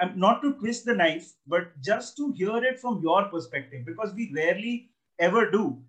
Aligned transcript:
and 0.00 0.16
not 0.16 0.42
to 0.42 0.54
twist 0.54 0.84
the 0.84 0.94
knife, 0.94 1.32
but 1.46 1.80
just 1.80 2.16
to 2.16 2.32
hear 2.32 2.56
it 2.64 2.78
from 2.78 3.00
your 3.02 3.24
perspective, 3.26 3.84
because 3.86 4.12
we 4.14 4.32
rarely 4.34 4.90
ever 5.18 5.50
do. 5.50 5.82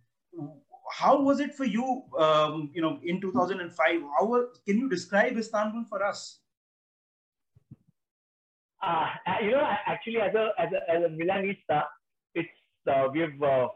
How 0.91 1.19
was 1.19 1.39
it 1.39 1.55
for 1.55 1.65
you, 1.65 2.03
um, 2.19 2.69
you 2.73 2.81
know, 2.81 2.99
in 3.03 3.19
2005? 3.19 4.01
How 4.17 4.25
were, 4.25 4.49
can 4.65 4.77
you 4.77 4.87
describe 4.89 5.37
Istanbul 5.37 5.85
for 5.89 6.03
us? 6.03 6.39
Uh, 8.85 9.07
you 9.41 9.51
know, 9.51 9.67
actually, 9.87 10.21
as 10.21 10.35
a 10.35 10.49
as 10.59 10.69
a, 10.71 10.91
as 10.91 11.03
a 11.03 11.09
Milanista, 11.09 11.85
it's 12.35 12.49
uh, 12.87 13.07
we've 13.11 13.41
uh, 13.41 13.67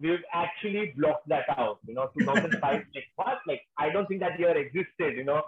we've 0.00 0.24
actually 0.32 0.92
blocked 0.96 1.28
that 1.28 1.44
out. 1.56 1.78
You 1.86 1.94
know, 1.94 2.10
2005, 2.18 2.60
like 2.94 3.04
what? 3.14 3.38
Like 3.46 3.62
I 3.78 3.90
don't 3.90 4.06
think 4.08 4.20
that 4.20 4.40
year 4.40 4.56
existed. 4.56 5.16
You 5.16 5.24
know. 5.24 5.42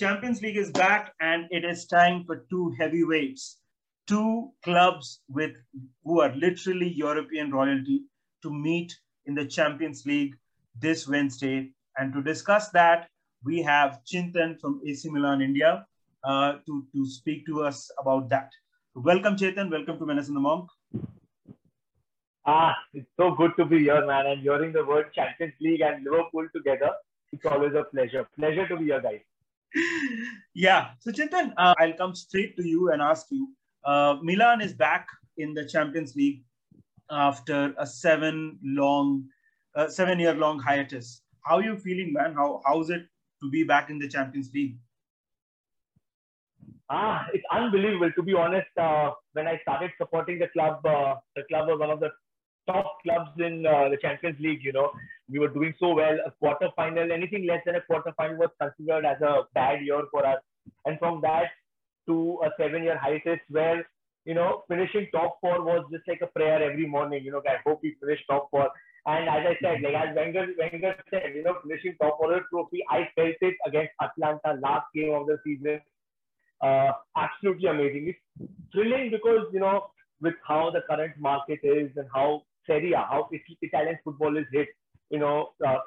Champions 0.00 0.40
League 0.40 0.56
is 0.56 0.70
back, 0.70 1.12
and 1.20 1.44
it 1.50 1.62
is 1.62 1.84
time 1.84 2.24
for 2.24 2.46
two 2.48 2.74
heavyweights, 2.78 3.58
two 4.06 4.50
clubs 4.64 5.20
with 5.28 5.52
who 6.04 6.22
are 6.22 6.34
literally 6.34 6.88
European 6.88 7.50
royalty 7.50 8.04
to 8.42 8.50
meet 8.50 8.98
in 9.26 9.34
the 9.34 9.44
Champions 9.44 10.06
League 10.06 10.34
this 10.80 11.06
Wednesday. 11.06 11.74
And 11.98 12.14
to 12.14 12.22
discuss 12.22 12.70
that, 12.70 13.10
we 13.44 13.60
have 13.60 14.00
Chintan 14.10 14.58
from 14.58 14.80
AC 14.86 15.10
Milan 15.10 15.42
India 15.42 15.84
uh, 16.24 16.52
to, 16.64 16.86
to 16.94 17.06
speak 17.06 17.44
to 17.44 17.62
us 17.62 17.90
about 17.98 18.30
that. 18.30 18.48
Welcome, 18.94 19.36
Chetan. 19.36 19.70
Welcome 19.70 19.98
to 19.98 20.06
Menace 20.06 20.28
and 20.28 20.36
the 20.38 20.40
Monk. 20.40 20.70
Ah, 22.46 22.74
it's 22.94 23.10
so 23.18 23.32
good 23.32 23.52
to 23.58 23.66
be 23.66 23.80
here, 23.80 24.06
man. 24.06 24.24
And 24.28 24.40
hearing 24.40 24.72
the 24.72 24.82
word 24.82 25.12
Champions 25.12 25.52
League 25.60 25.82
and 25.82 26.02
Liverpool 26.04 26.48
together, 26.56 26.92
it's 27.34 27.44
always 27.44 27.74
a 27.74 27.84
pleasure. 27.84 28.26
Pleasure 28.38 28.66
to 28.66 28.78
be 28.78 28.86
here, 28.86 29.02
guys. 29.02 29.20
Yeah. 30.54 30.90
So, 31.00 31.10
Chintan, 31.10 31.52
uh, 31.56 31.74
I'll 31.78 31.94
come 31.94 32.14
straight 32.14 32.56
to 32.56 32.66
you 32.66 32.90
and 32.90 33.02
ask 33.02 33.26
you. 33.30 33.48
Uh, 33.84 34.16
Milan 34.22 34.60
is 34.60 34.74
back 34.74 35.06
in 35.38 35.54
the 35.54 35.64
Champions 35.64 36.14
League 36.14 36.42
after 37.10 37.74
a 37.78 37.86
seven 37.86 38.58
long, 38.62 39.24
uh, 39.74 39.88
seven 39.88 40.18
year 40.18 40.34
long 40.34 40.58
hiatus. 40.58 41.22
How 41.44 41.56
are 41.56 41.62
you 41.62 41.76
feeling, 41.76 42.12
man? 42.12 42.34
How 42.34 42.60
how's 42.66 42.90
it 42.90 43.06
to 43.42 43.50
be 43.50 43.64
back 43.64 43.90
in 43.90 43.98
the 43.98 44.08
Champions 44.08 44.50
League? 44.52 44.76
Ah, 46.90 47.26
it's 47.32 47.44
unbelievable. 47.52 48.10
To 48.16 48.22
be 48.22 48.34
honest, 48.34 48.68
uh, 48.76 49.12
when 49.32 49.46
I 49.46 49.58
started 49.62 49.92
supporting 49.96 50.38
the 50.40 50.48
club, 50.48 50.84
uh, 50.84 51.14
the 51.36 51.44
club 51.48 51.68
was 51.68 51.78
one 51.78 51.90
of 51.90 52.00
the 52.00 52.10
top 52.72 53.02
clubs 53.02 53.30
in 53.38 53.66
uh, 53.66 53.88
the 53.88 53.98
Champions 54.00 54.38
League. 54.40 54.62
You 54.62 54.72
know, 54.72 54.90
we 55.30 55.38
were 55.38 55.48
doing 55.48 55.74
so 55.78 55.94
well. 55.94 56.16
A 56.26 56.30
quarter 56.32 56.68
final, 56.76 57.12
anything 57.12 57.46
less 57.46 57.62
than 57.66 57.76
a 57.76 57.80
quarter 57.82 58.12
final 58.16 58.36
was 58.36 58.50
considered 58.60 59.04
as 59.04 59.20
a 59.22 59.42
bad 59.54 59.82
year 59.82 60.02
for 60.10 60.26
us. 60.26 60.40
And 60.84 60.98
from 60.98 61.20
that 61.22 61.50
to 62.08 62.40
a 62.44 62.50
seven-year 62.58 62.98
hiatus, 62.98 63.40
where 63.48 63.86
you 64.24 64.34
know 64.34 64.62
finishing 64.68 65.08
top 65.12 65.38
four 65.40 65.62
was 65.64 65.84
just 65.90 66.06
like 66.08 66.20
a 66.22 66.26
prayer 66.26 66.62
every 66.62 66.86
morning. 66.86 67.24
You 67.24 67.32
know, 67.32 67.42
I 67.46 67.56
hope 67.66 67.80
we 67.82 67.96
finish 68.00 68.20
top 68.28 68.48
four. 68.50 68.70
And 69.06 69.28
as 69.28 69.46
I 69.48 69.56
said, 69.62 69.80
like 69.82 69.94
as 69.94 70.14
Wenger, 70.14 70.46
Wenger 70.58 70.94
said, 71.10 71.32
you 71.34 71.42
know, 71.42 71.56
finishing 71.62 71.96
top 72.00 72.18
four 72.18 72.38
trophy, 72.50 72.84
I 72.90 73.08
felt 73.16 73.36
it 73.40 73.56
against 73.66 73.92
Atalanta 74.00 74.60
last 74.60 74.86
game 74.94 75.14
of 75.14 75.26
the 75.26 75.38
season. 75.42 75.80
Uh, 76.60 76.92
absolutely 77.16 77.68
amazing. 77.68 78.14
It's 78.14 78.50
thrilling 78.72 79.10
because 79.10 79.46
you 79.52 79.60
know 79.60 79.86
with 80.20 80.34
how 80.46 80.70
the 80.70 80.82
current 80.88 81.14
market 81.18 81.60
is 81.62 81.90
and 81.96 82.06
how 82.14 82.42
Serie 82.70 82.92
A, 82.92 82.98
how 82.98 83.28
Italian 83.62 83.98
football 84.04 84.36
is 84.36 84.46
hit. 84.52 84.68
You 85.10 85.18
know, 85.18 85.50
uh, 85.66 85.78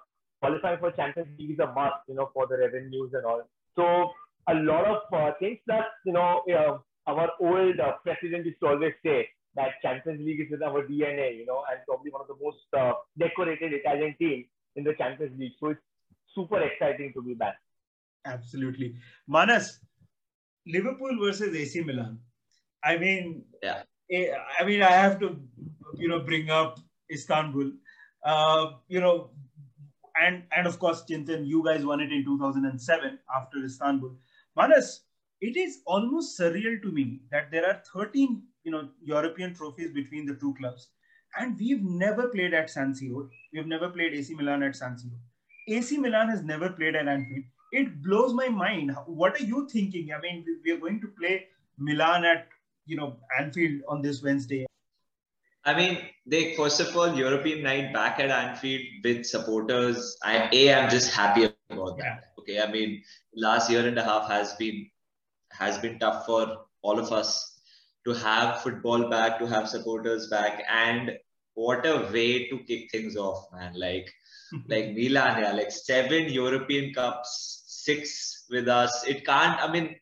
qualifying 0.41 0.79
for 0.79 0.91
Champions 0.91 1.29
League 1.39 1.51
is 1.51 1.59
a 1.59 1.67
must. 1.67 2.03
You 2.07 2.15
know, 2.15 2.29
for 2.33 2.47
the 2.47 2.57
revenues 2.57 3.11
and 3.13 3.25
all. 3.25 3.43
So 3.75 4.11
a 4.49 4.55
lot 4.55 4.85
of 4.85 5.01
uh, 5.13 5.31
things 5.39 5.59
that 5.67 5.85
you 6.05 6.13
know 6.13 6.43
uh, 6.57 6.77
our 7.11 7.29
old 7.39 7.79
uh, 7.79 7.93
president 8.03 8.45
used 8.45 8.59
to 8.61 8.67
always 8.67 8.93
say 9.05 9.29
that 9.55 9.81
Champions 9.81 10.19
League 10.25 10.41
is 10.41 10.53
in 10.53 10.63
our 10.63 10.83
DNA. 10.83 11.37
You 11.37 11.45
know, 11.45 11.63
and 11.71 11.79
probably 11.87 12.11
one 12.11 12.21
of 12.21 12.27
the 12.27 12.39
most 12.43 12.67
uh, 12.77 12.93
decorated 13.17 13.73
Italian 13.73 14.15
team 14.19 14.45
in 14.75 14.83
the 14.83 14.93
Champions 14.97 15.39
League. 15.39 15.53
So 15.59 15.69
it's 15.69 15.81
super 16.35 16.61
exciting 16.61 17.13
to 17.13 17.21
be 17.21 17.33
back. 17.33 17.57
Absolutely, 18.25 18.95
Manas. 19.27 19.79
Liverpool 20.65 21.17
versus 21.19 21.53
AC 21.53 21.81
Milan. 21.81 22.19
I 22.83 22.97
mean, 22.97 23.43
yeah. 23.61 23.83
I 24.59 24.63
mean, 24.65 24.81
I 24.81 24.91
have 24.91 25.19
to, 25.21 25.39
you 25.97 26.07
know, 26.07 26.19
bring 26.19 26.49
up 26.49 26.79
Istanbul. 27.11 27.71
Uh, 28.25 28.71
you 28.87 28.99
know, 28.99 29.29
and 30.21 30.43
and 30.55 30.67
of 30.67 30.79
course, 30.79 31.03
Chintan, 31.09 31.45
you 31.45 31.63
guys 31.63 31.85
won 31.85 31.99
it 31.99 32.11
in 32.11 32.23
2007 32.25 33.19
after 33.35 33.63
Istanbul. 33.63 34.15
Manas, 34.55 35.01
it 35.41 35.57
is 35.57 35.79
almost 35.85 36.39
surreal 36.39 36.81
to 36.81 36.91
me 36.91 37.21
that 37.31 37.51
there 37.51 37.65
are 37.65 37.81
13, 37.93 38.43
you 38.63 38.71
know, 38.71 38.89
European 39.01 39.53
trophies 39.53 39.91
between 39.91 40.25
the 40.25 40.35
two 40.35 40.53
clubs, 40.55 40.89
and 41.37 41.57
we've 41.59 41.83
never 41.83 42.29
played 42.29 42.53
at 42.53 42.69
San 42.69 42.93
Siro. 42.93 43.27
We've 43.51 43.67
never 43.67 43.89
played 43.89 44.13
AC 44.13 44.33
Milan 44.35 44.63
at 44.63 44.75
San 44.75 44.95
Siro. 44.95 45.17
AC 45.67 45.97
Milan 45.97 46.29
has 46.29 46.43
never 46.43 46.69
played 46.69 46.95
at 46.95 47.07
Anfield. 47.07 47.45
It 47.71 48.03
blows 48.03 48.33
my 48.33 48.49
mind. 48.49 48.95
What 49.05 49.39
are 49.39 49.43
you 49.43 49.67
thinking? 49.69 50.11
I 50.15 50.21
mean, 50.21 50.45
we 50.63 50.71
are 50.71 50.77
going 50.77 51.01
to 51.01 51.07
play 51.19 51.47
Milan 51.77 52.25
at 52.25 52.47
you 52.85 52.97
know 52.97 53.17
Anfield 53.39 53.81
on 53.87 54.01
this 54.01 54.21
Wednesday. 54.21 54.65
I 55.65 55.73
mean, 55.73 55.97
they 56.25 56.55
first 56.55 56.79
of 56.81 56.95
all 56.95 57.15
European 57.15 57.63
night 57.63 57.93
back 57.93 58.19
at 58.19 58.29
Anfield 58.29 58.81
with 59.03 59.25
supporters. 59.25 60.17
I 60.23 60.49
a 60.51 60.73
I'm 60.73 60.89
just 60.89 61.13
happy 61.13 61.49
about 61.69 61.97
that. 61.97 62.05
Yeah. 62.05 62.19
Okay, 62.39 62.61
I 62.61 62.69
mean, 62.71 63.01
last 63.35 63.69
year 63.69 63.87
and 63.87 63.97
a 63.97 64.03
half 64.03 64.27
has 64.29 64.53
been 64.55 64.89
has 65.51 65.77
been 65.77 65.99
tough 65.99 66.25
for 66.25 66.65
all 66.81 66.99
of 66.99 67.11
us 67.11 67.59
to 68.05 68.13
have 68.13 68.61
football 68.61 69.09
back, 69.09 69.39
to 69.39 69.45
have 69.47 69.69
supporters 69.69 70.27
back, 70.27 70.63
and 70.69 71.17
what 71.53 71.85
a 71.85 72.09
way 72.11 72.49
to 72.49 72.59
kick 72.67 72.91
things 72.91 73.15
off, 73.15 73.45
man! 73.53 73.73
Like 73.75 74.11
like 74.67 74.91
Milan, 74.93 75.41
yeah, 75.41 75.53
like 75.53 75.71
seven 75.71 76.29
European 76.29 76.93
Cups, 76.93 77.63
six 77.67 78.45
with 78.49 78.67
us. 78.67 79.05
It 79.07 79.25
can't. 79.25 79.59
I 79.61 79.71
mean, 79.71 79.95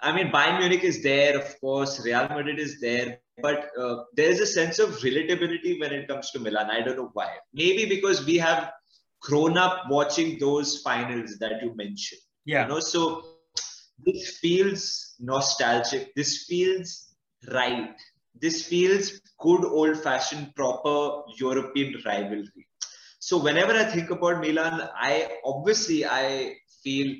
I 0.00 0.12
mean, 0.12 0.30
Bayern 0.30 0.60
Munich 0.60 0.84
is 0.84 1.02
there, 1.02 1.36
of 1.38 1.60
course. 1.60 2.04
Real 2.04 2.28
Madrid 2.28 2.58
is 2.58 2.80
there, 2.80 3.18
but 3.42 3.70
uh, 3.78 4.04
there 4.14 4.30
is 4.30 4.40
a 4.40 4.46
sense 4.46 4.78
of 4.78 4.90
relatability 4.98 5.80
when 5.80 5.92
it 5.92 6.08
comes 6.08 6.30
to 6.32 6.38
Milan. 6.38 6.70
I 6.70 6.80
don't 6.80 6.96
know 6.96 7.10
why. 7.12 7.36
Maybe 7.52 7.86
because 7.86 8.24
we 8.24 8.36
have 8.38 8.70
grown 9.20 9.58
up 9.58 9.84
watching 9.88 10.38
those 10.38 10.80
finals 10.82 11.38
that 11.38 11.62
you 11.62 11.74
mentioned. 11.76 12.20
Yeah. 12.44 12.62
You 12.62 12.68
know, 12.68 12.80
so 12.80 13.24
this 14.04 14.38
feels 14.38 15.14
nostalgic. 15.20 16.14
This 16.14 16.44
feels 16.44 17.14
right. 17.52 17.94
This 18.40 18.66
feels 18.66 19.20
good 19.38 19.64
old-fashioned, 19.64 20.54
proper 20.54 21.22
European 21.38 21.94
rivalry. 22.06 22.66
So 23.18 23.36
whenever 23.38 23.72
I 23.72 23.84
think 23.84 24.10
about 24.10 24.40
Milan, 24.40 24.88
I 24.94 25.28
obviously 25.44 26.06
I 26.06 26.56
feel. 26.82 27.14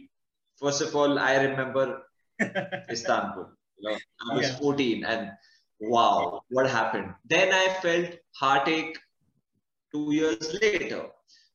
First 0.59 0.83
of 0.83 0.95
all, 0.95 1.19
I 1.19 1.37
remember 1.37 2.03
Istanbul. 2.91 3.51
You 3.79 3.91
know, 3.91 3.99
I 4.31 4.37
was 4.37 4.49
yeah. 4.49 4.57
14 4.57 5.05
and 5.05 5.31
wow, 5.81 6.43
what 6.51 6.69
happened? 6.69 7.15
Then 7.27 7.53
I 7.53 7.75
felt 7.81 8.11
heartache 8.33 8.99
two 9.93 10.13
years 10.13 10.57
later. 10.61 11.07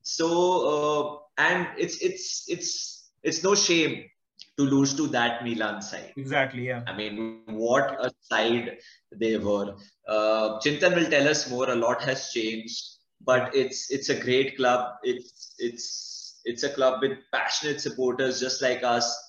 So 0.02 0.28
uh, 0.72 1.18
and 1.38 1.68
it's 1.78 1.98
it's 1.98 2.44
it's 2.48 3.10
it's 3.22 3.42
no 3.42 3.54
shame 3.54 4.04
to 4.56 4.62
lose 4.62 4.94
to 4.94 5.06
that 5.08 5.44
Milan 5.44 5.82
side. 5.82 6.12
Exactly. 6.16 6.66
Yeah. 6.68 6.82
I 6.86 6.96
mean, 6.96 7.42
what 7.46 7.96
a 8.00 8.10
side 8.20 8.78
they 9.14 9.36
were. 9.36 9.74
Uh, 10.08 10.58
Chintan 10.60 10.94
will 10.94 11.10
tell 11.10 11.28
us 11.28 11.48
more. 11.50 11.70
A 11.70 11.74
lot 11.74 12.02
has 12.02 12.30
changed, 12.32 12.82
but 13.24 13.54
it's 13.54 13.90
it's 13.90 14.08
a 14.08 14.18
great 14.18 14.56
club. 14.56 14.96
It's 15.02 15.54
it's 15.58 16.40
it's 16.44 16.62
a 16.62 16.70
club 16.70 17.02
with 17.02 17.18
passionate 17.32 17.80
supporters 17.80 18.40
just 18.40 18.62
like 18.62 18.82
us 18.84 19.25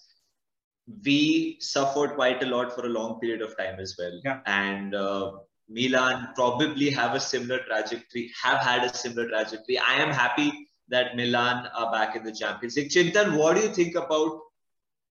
we 1.03 1.57
suffered 1.59 2.15
quite 2.15 2.41
a 2.43 2.45
lot 2.45 2.73
for 2.73 2.85
a 2.85 2.89
long 2.89 3.19
period 3.19 3.41
of 3.41 3.57
time 3.57 3.79
as 3.79 3.95
well. 3.97 4.19
Yeah. 4.23 4.39
And 4.45 4.95
uh, 4.95 5.31
Milan 5.69 6.29
probably 6.35 6.89
have 6.91 7.13
a 7.13 7.19
similar 7.19 7.59
trajectory, 7.59 8.31
have 8.41 8.59
had 8.59 8.83
a 8.83 8.93
similar 8.93 9.27
trajectory. 9.27 9.77
I 9.77 9.95
am 9.95 10.09
happy 10.09 10.51
that 10.89 11.15
Milan 11.15 11.67
are 11.75 11.91
back 11.91 12.15
in 12.15 12.23
the 12.23 12.31
Champions 12.31 12.77
League. 12.77 12.89
Chintan, 12.89 13.37
what 13.37 13.55
do 13.55 13.63
you 13.63 13.69
think 13.69 13.95
about 13.95 14.39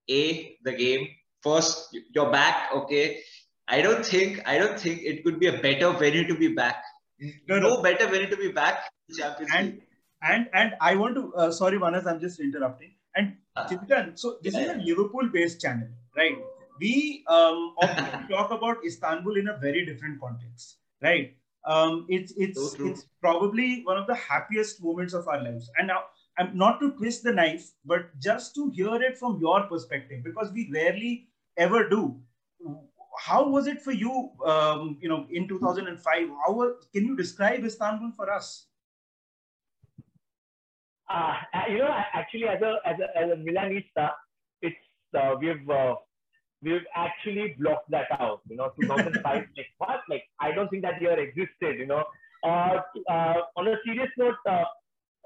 A, 0.08 0.56
the 0.64 0.72
game? 0.72 1.08
First, 1.42 1.96
you're 2.14 2.30
back, 2.30 2.70
okay. 2.74 3.20
I 3.68 3.82
don't 3.82 4.04
think 4.04 4.42
I 4.46 4.58
don't 4.58 4.78
think 4.78 5.02
it 5.02 5.24
could 5.24 5.40
be 5.40 5.48
a 5.48 5.58
better 5.60 5.90
venue 5.90 6.26
to 6.28 6.36
be 6.36 6.48
back 6.48 6.82
no, 7.48 7.58
no, 7.58 7.82
better 7.82 8.10
way 8.10 8.26
to 8.26 8.36
be 8.36 8.52
back 8.52 8.90
Champions 9.16 9.52
and, 9.54 9.66
League. 9.66 9.82
And 10.22 10.48
and 10.52 10.74
I 10.80 10.96
want 10.96 11.14
to 11.14 11.34
uh, 11.34 11.50
sorry 11.50 11.78
Manas, 11.78 12.06
I'm 12.06 12.20
just 12.20 12.40
interrupting. 12.40 12.92
And 13.16 13.36
uh, 13.56 13.66
Chintan, 13.66 14.18
so 14.18 14.38
this 14.42 14.54
is 14.54 14.68
a 14.68 14.74
Liverpool-based 14.74 15.60
channel, 15.60 15.88
right? 16.16 16.36
We 16.78 17.24
um, 17.28 17.74
often 17.82 18.28
talk 18.28 18.50
about 18.50 18.84
Istanbul 18.84 19.36
in 19.36 19.48
a 19.48 19.56
very 19.56 19.86
different 19.86 20.20
context, 20.20 20.76
right? 21.02 21.34
Um, 21.66 22.06
it's 22.08 22.32
it's 22.36 22.76
so 22.76 22.86
it's 22.86 23.06
probably 23.20 23.82
one 23.84 23.96
of 23.96 24.06
the 24.06 24.14
happiest 24.14 24.82
moments 24.84 25.14
of 25.14 25.26
our 25.26 25.42
lives. 25.42 25.70
And 25.78 25.88
now, 25.88 26.02
I'm 26.38 26.56
not 26.56 26.78
to 26.80 26.92
twist 26.92 27.24
the 27.24 27.32
knife, 27.32 27.72
but 27.84 28.16
just 28.20 28.54
to 28.56 28.70
hear 28.70 28.94
it 29.02 29.16
from 29.16 29.40
your 29.40 29.62
perspective, 29.62 30.22
because 30.22 30.52
we 30.52 30.70
rarely 30.72 31.28
ever 31.56 31.88
do 31.88 32.20
how 33.18 33.48
was 33.48 33.66
it 33.66 33.80
for 33.80 33.92
you 33.92 34.30
um, 34.44 34.98
you 35.00 35.08
know 35.08 35.26
in 35.30 35.48
2005 35.48 36.28
how 36.46 36.72
can 36.92 37.04
you 37.04 37.16
describe 37.16 37.64
istanbul 37.64 38.10
for 38.14 38.30
us 38.30 38.66
uh, 41.08 41.34
you 41.70 41.78
know 41.78 41.90
actually 42.14 42.48
as 42.48 42.60
a 42.62 42.76
as 42.84 42.96
a, 43.00 43.18
as 43.18 43.30
a 43.30 43.36
milanista 43.36 44.10
it's 44.62 44.76
uh, 45.18 45.34
we've 45.40 45.68
uh, 45.70 45.94
we've 46.62 46.86
actually 46.94 47.54
blocked 47.58 47.90
that 47.90 48.08
out 48.20 48.40
you 48.48 48.56
know 48.56 48.70
2005 48.80 49.22
like 49.24 49.66
what? 49.78 50.00
Like 50.08 50.24
i 50.40 50.52
don't 50.52 50.68
think 50.68 50.82
that 50.82 51.00
year 51.00 51.18
existed 51.18 51.78
you 51.78 51.86
know. 51.86 52.04
Uh, 52.44 52.80
uh, 53.10 53.34
on 53.56 53.66
a 53.66 53.76
serious 53.84 54.10
note 54.18 54.34
uh, 54.48 54.64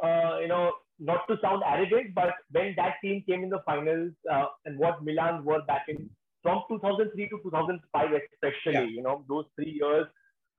uh, 0.05 0.39
you 0.41 0.49
know 0.49 0.73
not 0.99 1.27
to 1.29 1.37
sound 1.43 1.63
arrogant 1.67 2.15
but 2.15 2.35
when 2.53 2.73
that 2.77 2.95
team 3.03 3.23
came 3.29 3.43
in 3.43 3.51
the 3.51 3.61
finals 3.67 4.13
uh, 4.33 4.47
and 4.65 4.79
what 4.79 5.03
milan 5.03 5.45
were 5.45 5.63
back 5.67 5.85
in 5.89 6.09
from 6.43 6.63
2003 6.69 7.29
to 7.29 7.39
2005 7.43 8.09
especially 8.33 8.73
yeah. 8.73 8.85
you 8.85 9.03
know 9.03 9.25
those 9.29 9.45
three 9.57 9.79
years 9.83 10.07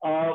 uh, 0.05 0.33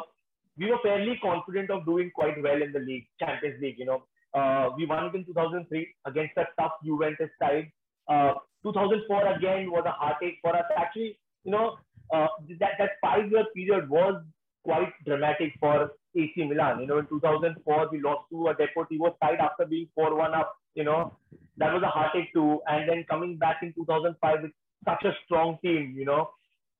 we 0.58 0.70
were 0.70 0.78
fairly 0.82 1.18
confident 1.22 1.70
of 1.70 1.84
doing 1.84 2.10
quite 2.14 2.40
well 2.42 2.60
in 2.62 2.72
the 2.72 2.80
league 2.80 3.06
champions 3.20 3.60
league 3.60 3.78
you 3.78 3.84
know 3.84 4.02
uh, 4.38 4.70
we 4.76 4.86
won 4.86 5.06
it 5.06 5.14
in 5.14 5.24
2003 5.24 5.94
against 6.06 6.36
a 6.36 6.46
tough 6.60 6.72
juventus 6.84 7.30
side 7.42 7.70
uh, 8.08 8.34
2004 8.62 9.34
again 9.36 9.70
was 9.70 9.84
a 9.86 9.96
heartache 10.02 10.38
for 10.42 10.54
us 10.54 10.64
actually 10.76 11.18
you 11.44 11.52
know 11.52 11.76
uh, 12.14 12.28
that, 12.60 12.72
that 12.78 12.90
five 13.02 13.30
year 13.30 13.44
period 13.54 13.88
was 13.88 14.22
quite 14.66 14.92
dramatic 15.04 15.52
for 15.60 15.90
AC 16.16 16.32
Milan. 16.36 16.80
You 16.80 16.86
know, 16.86 16.98
in 16.98 17.06
2004, 17.06 17.88
we 17.92 18.00
lost 18.00 18.28
to 18.30 18.48
a 18.48 18.54
Deportivo 18.54 19.14
side 19.22 19.38
after 19.40 19.64
being 19.64 19.88
4 19.94 20.14
1 20.16 20.34
up. 20.34 20.54
You 20.74 20.84
know, 20.84 21.16
that 21.56 21.72
was 21.72 21.82
a 21.82 21.88
heartache 21.88 22.32
too. 22.34 22.60
And 22.66 22.88
then 22.88 23.04
coming 23.08 23.36
back 23.38 23.58
in 23.62 23.72
2005 23.74 24.42
with 24.42 24.50
such 24.84 25.04
a 25.04 25.12
strong 25.24 25.58
team, 25.62 25.94
you 25.96 26.04
know. 26.04 26.30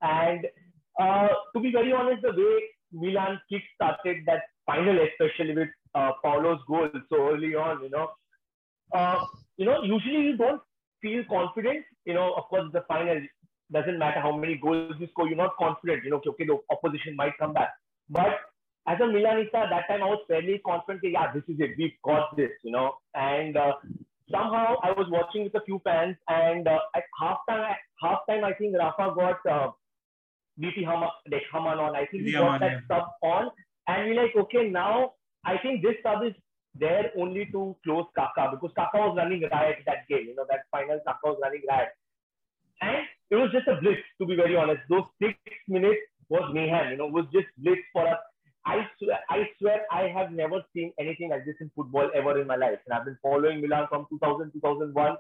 And 0.03 0.47
uh, 1.01 1.29
to 1.55 1.61
be 1.61 1.71
very 1.73 1.93
honest, 1.93 2.23
the 2.23 2.33
way 2.33 2.55
Milan 2.93 3.41
kick-started 3.49 4.19
that 4.27 4.43
final, 4.67 4.99
especially 5.09 5.55
with 5.55 5.69
uh, 5.97 6.13
Paolo's 6.23 6.61
goal 6.69 6.89
so 7.09 7.17
early 7.31 7.55
on, 7.55 7.83
you 7.83 7.91
know, 7.91 8.09
uh, 8.95 9.25
you 9.57 9.65
know, 9.65 9.83
usually 9.83 10.23
you 10.27 10.37
don't 10.37 10.61
feel 11.01 11.25
confident. 11.31 11.85
You 12.05 12.15
know, 12.15 12.35
of 12.35 12.45
course, 12.45 12.71
the 12.73 12.85
final 12.87 13.21
doesn't 13.73 13.99
matter 13.99 14.21
how 14.21 14.37
many 14.37 14.61
goals 14.63 14.95
you 15.01 15.09
score. 15.09 15.27
You're 15.27 15.37
not 15.37 15.57
confident. 15.59 16.05
You 16.05 16.11
know, 16.11 16.21
okay, 16.27 16.47
the 16.47 16.59
opposition 16.71 17.17
might 17.17 17.33
come 17.39 17.53
back. 17.53 17.71
But 18.11 18.39
as 18.87 18.99
a 19.01 19.05
Milanista, 19.05 19.69
that 19.71 19.89
time 19.89 20.03
I 20.03 20.07
was 20.07 20.23
fairly 20.29 20.61
confident. 20.65 21.03
That, 21.03 21.11
yeah, 21.11 21.33
this 21.33 21.43
is 21.49 21.57
it. 21.59 21.71
We've 21.79 21.99
got 22.05 22.37
this. 22.37 22.51
You 22.63 22.73
know, 22.73 22.93
and 23.15 23.57
uh, 23.57 23.73
somehow 24.31 24.77
I 24.83 24.93
was 24.93 25.07
watching 25.11 25.45
with 25.45 25.55
a 25.55 25.65
few 25.65 25.81
fans, 25.83 26.17
and 26.29 26.69
uh, 26.69 26.79
at 26.95 27.05
halftime, 27.21 27.75
halftime 28.03 28.45
I 28.45 28.53
think 28.53 28.77
Rafa 28.79 29.15
got 29.17 29.39
uh, 29.51 29.71
BP 30.61 30.85
Hamann, 30.85 31.11
like 31.31 31.43
Hamann 31.53 31.79
on. 31.79 31.97
I 31.97 32.07
think 32.07 32.25
he 32.25 32.33
got 32.33 32.61
that 32.61 32.83
sub 32.87 33.05
on, 33.23 33.51
and 33.89 34.11
we're 34.11 34.23
like, 34.23 34.37
okay, 34.37 34.69
now 34.69 35.13
I 35.47 35.57
think 35.63 35.83
this 35.83 35.97
sub 36.03 36.25
is 36.25 36.35
there 36.79 37.11
only 37.17 37.47
to 37.53 37.77
close 37.85 38.07
Kaka 38.15 38.51
because 38.51 38.73
Kaka 38.77 38.99
was 38.99 39.17
running 39.17 39.43
riot 39.51 39.79
that 39.87 40.09
game. 40.09 40.27
You 40.29 40.37
know 40.37 40.47
that 40.51 40.67
final 40.71 41.01
Kaka 41.07 41.25
was 41.25 41.39
running 41.43 41.63
riot, 41.69 41.89
and 42.83 43.07
it 43.31 43.37
was 43.37 43.51
just 43.53 43.69
a 43.69 43.81
blitz. 43.81 44.03
To 44.21 44.27
be 44.27 44.37
very 44.37 44.57
honest, 44.57 44.83
those 44.91 45.07
six 45.23 45.39
minutes 45.69 46.03
was 46.29 46.51
mayhem. 46.53 46.91
You 46.91 46.99
know, 46.99 47.07
was 47.07 47.27
just 47.33 47.47
blitz 47.59 47.87
for 47.93 48.07
us. 48.07 48.19
I 48.67 48.83
swear, 48.99 49.21
I 49.31 49.49
swear 49.59 49.87
I 49.93 50.09
have 50.09 50.33
never 50.33 50.61
seen 50.75 50.93
anything 50.99 51.31
like 51.31 51.47
this 51.47 51.55
in 51.61 51.71
football 51.77 52.11
ever 52.15 52.41
in 52.41 52.49
my 52.49 52.57
life. 52.57 52.81
And 52.85 52.99
I've 52.99 53.05
been 53.05 53.19
following 53.23 53.61
Milan 53.61 53.87
from 53.89 54.07
2000, 54.11 54.51
2001. 54.53 55.17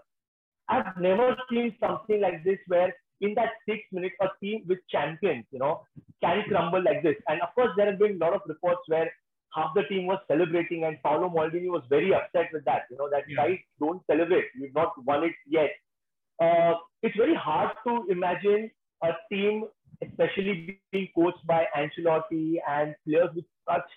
I've 0.69 0.97
never 1.01 1.37
seen 1.49 1.73
something 1.79 2.21
like 2.21 2.43
this 2.43 2.59
where 2.67 2.93
in 3.21 3.35
that 3.35 3.53
six 3.69 3.81
minutes, 3.93 4.17
a 4.21 4.27
team 4.43 4.65
with 4.67 4.79
champions, 4.91 5.45
you 5.53 5.61
know, 5.61 5.83
can 6.23 6.43
crumble 6.49 6.83
like 6.83 7.03
this. 7.03 7.15
And 7.29 7.41
of 7.41 7.55
course, 7.55 7.71
there 7.77 7.87
have 7.87 7.99
been 7.99 8.19
a 8.21 8.25
lot 8.25 8.35
of 8.35 8.43
reports 8.47 8.83
where 8.89 9.11
half 9.57 9.75
the 9.75 9.83
team 9.85 10.07
was 10.07 10.19
celebrating 10.29 10.85
and 10.85 11.03
Paolo 11.03 11.29
Maldini 11.29 11.69
was 11.69 11.83
very 11.89 12.13
upset 12.15 12.49
with 12.53 12.65
that. 12.67 12.83
You 12.91 12.99
know, 12.99 13.09
that 13.11 13.25
yeah. 13.29 13.37
guys 13.37 13.59
don't 13.81 14.03
celebrate. 14.07 14.45
We've 14.61 14.75
not 14.75 14.93
won 15.05 15.25
it 15.25 15.33
yet. 15.49 15.71
Uh, 16.41 16.75
it's 17.03 17.17
very 17.17 17.35
hard 17.35 17.71
to 17.87 18.07
imagine 18.11 18.71
a 19.03 19.13
team 19.33 19.65
especially 20.03 20.79
being 20.93 21.09
coached 21.15 21.47
by 21.47 21.65
Ancelotti 21.77 22.57
and 22.69 22.95
players 23.07 23.31
with 23.35 23.45
such 23.69 23.89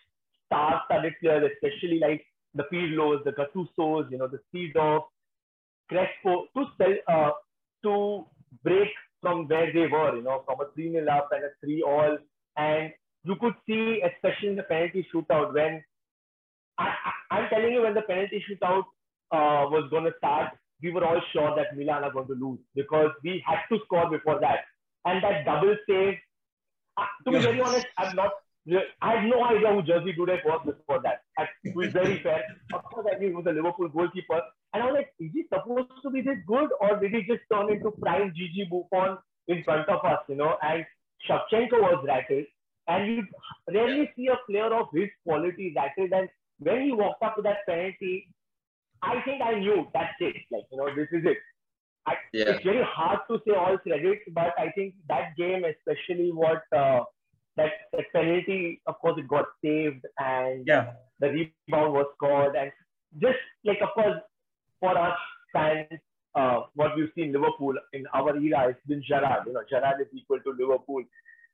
star-studded 0.45 1.13
players, 1.21 1.51
especially 1.53 1.99
like 1.99 2.25
the 2.55 2.63
Pirlos, 2.71 3.23
the 3.23 3.31
Gattusos, 3.31 4.09
you 4.09 4.17
know, 4.17 4.27
the 4.27 4.39
Seedorf, 4.53 5.03
Crespo, 5.89 6.45
to 6.55 6.65
sell, 6.77 6.95
uh, 7.07 7.31
to 7.83 8.25
break 8.63 8.89
from 9.21 9.47
where 9.47 9.71
they 9.73 9.87
were, 9.87 10.15
you 10.15 10.23
know, 10.23 10.43
from 10.45 10.61
a 10.61 10.71
3 10.73 10.91
0 10.91 11.07
up 11.11 11.29
and 11.31 11.43
a 11.43 11.49
3 11.61 11.83
all. 11.83 12.17
And 12.57 12.91
you 13.23 13.35
could 13.35 13.53
see, 13.67 14.01
especially 14.01 14.49
in 14.49 14.55
the 14.55 14.63
penalty 14.63 15.05
shootout, 15.13 15.53
when 15.53 15.83
I, 16.77 16.93
am 17.31 17.49
telling 17.49 17.73
you, 17.73 17.81
when 17.81 17.93
the 17.93 18.01
penalty 18.01 18.43
shootout 18.49 18.83
uh, 19.31 19.67
was 19.69 19.89
going 19.89 20.05
to 20.05 20.13
start, 20.17 20.53
we 20.81 20.91
were 20.91 21.05
all 21.05 21.21
sure 21.33 21.55
that 21.55 21.77
Milan 21.77 22.03
are 22.03 22.11
going 22.11 22.27
to 22.27 22.33
lose 22.33 22.59
because 22.73 23.11
we 23.23 23.43
had 23.45 23.59
to 23.69 23.79
score 23.85 24.09
before 24.09 24.39
that 24.39 24.59
and 25.05 25.23
that 25.23 25.45
double 25.45 25.75
save. 25.87 26.15
Uh, 26.97 27.05
to 27.25 27.31
be 27.31 27.39
very 27.39 27.61
honest, 27.61 27.85
I'm 27.97 28.15
not. 28.15 28.31
I 29.01 29.15
had 29.15 29.29
no 29.29 29.43
idea 29.45 29.73
who 29.73 29.81
Jerzy 29.81 30.15
Dudek 30.15 30.45
was 30.45 30.61
before 30.65 31.01
that. 31.03 31.21
It 31.63 31.75
was 31.75 31.91
very 31.91 32.19
fair. 32.23 32.43
Of 32.73 32.83
course, 32.83 33.07
I 33.11 33.17
knew 33.17 33.29
he 33.29 33.33
was 33.33 33.45
a 33.47 33.51
Liverpool 33.51 33.89
goalkeeper. 33.89 34.41
And 34.73 34.83
I 34.83 34.85
was 34.85 34.95
like, 34.95 35.13
is 35.19 35.31
he 35.33 35.45
supposed 35.51 35.89
to 36.03 36.09
be 36.11 36.21
this 36.21 36.37
good 36.45 36.69
or 36.79 36.99
did 36.99 37.11
he 37.11 37.23
just 37.23 37.41
turn 37.51 37.71
into 37.71 37.89
prime 37.91 38.31
Gigi 38.35 38.69
Buffon 38.69 39.17
in 39.47 39.63
front 39.63 39.89
of 39.89 40.05
us, 40.05 40.19
you 40.27 40.35
know? 40.35 40.55
And 40.61 40.85
Shevchenko 41.27 41.81
was 41.81 42.05
rattled. 42.05 42.45
And 42.89 43.07
you 43.07 43.23
rarely 43.71 44.11
see 44.15 44.27
a 44.27 44.37
player 44.49 44.73
of 44.73 44.87
his 44.93 45.09
quality 45.25 45.73
rattled. 45.75 46.11
And 46.11 46.27
when 46.57 46.81
he 46.81 46.91
walked 46.91 47.23
up 47.23 47.35
to 47.35 47.41
that 47.43 47.65
penalty, 47.67 48.27
I 49.03 49.21
think 49.21 49.41
I 49.41 49.59
knew 49.59 49.87
that's 49.93 50.15
it. 50.19 50.35
Like, 50.51 50.63
you 50.71 50.77
know, 50.77 50.93
this 50.95 51.07
is 51.11 51.23
it. 51.23 51.37
I, 52.07 52.13
yeah. 52.33 52.49
It's 52.49 52.63
very 52.63 52.83
hard 52.83 53.19
to 53.29 53.39
say 53.45 53.53
all 53.55 53.77
credit, 53.77 54.19
but 54.33 54.53
I 54.57 54.71
think 54.75 54.95
that 55.07 55.35
game, 55.37 55.63
especially 55.63 56.31
what 56.31 56.63
uh, 56.75 57.01
that, 57.57 57.71
that 57.93 58.05
penalty, 58.13 58.81
of 58.87 58.95
course, 58.99 59.19
it 59.19 59.27
got 59.27 59.45
saved 59.63 60.05
and 60.17 60.65
yeah. 60.65 60.93
the 61.19 61.27
rebound 61.27 61.93
was 61.93 62.07
scored. 62.15 62.55
And 62.55 62.71
just 63.21 63.37
like, 63.63 63.79
of 63.81 63.89
course, 63.93 64.17
for 64.79 64.97
us 64.97 65.17
fans, 65.53 65.87
uh, 66.35 66.61
what 66.75 66.95
we've 66.95 67.09
seen 67.15 67.33
Liverpool 67.33 67.75
in 67.93 68.05
our 68.13 68.35
era, 68.37 68.69
it's 68.69 68.79
been 68.87 69.03
Gerrard. 69.07 69.43
You 69.45 69.53
know, 69.53 69.63
Gerrard 69.69 70.01
is 70.01 70.07
equal 70.13 70.39
to 70.39 70.51
Liverpool. 70.51 71.03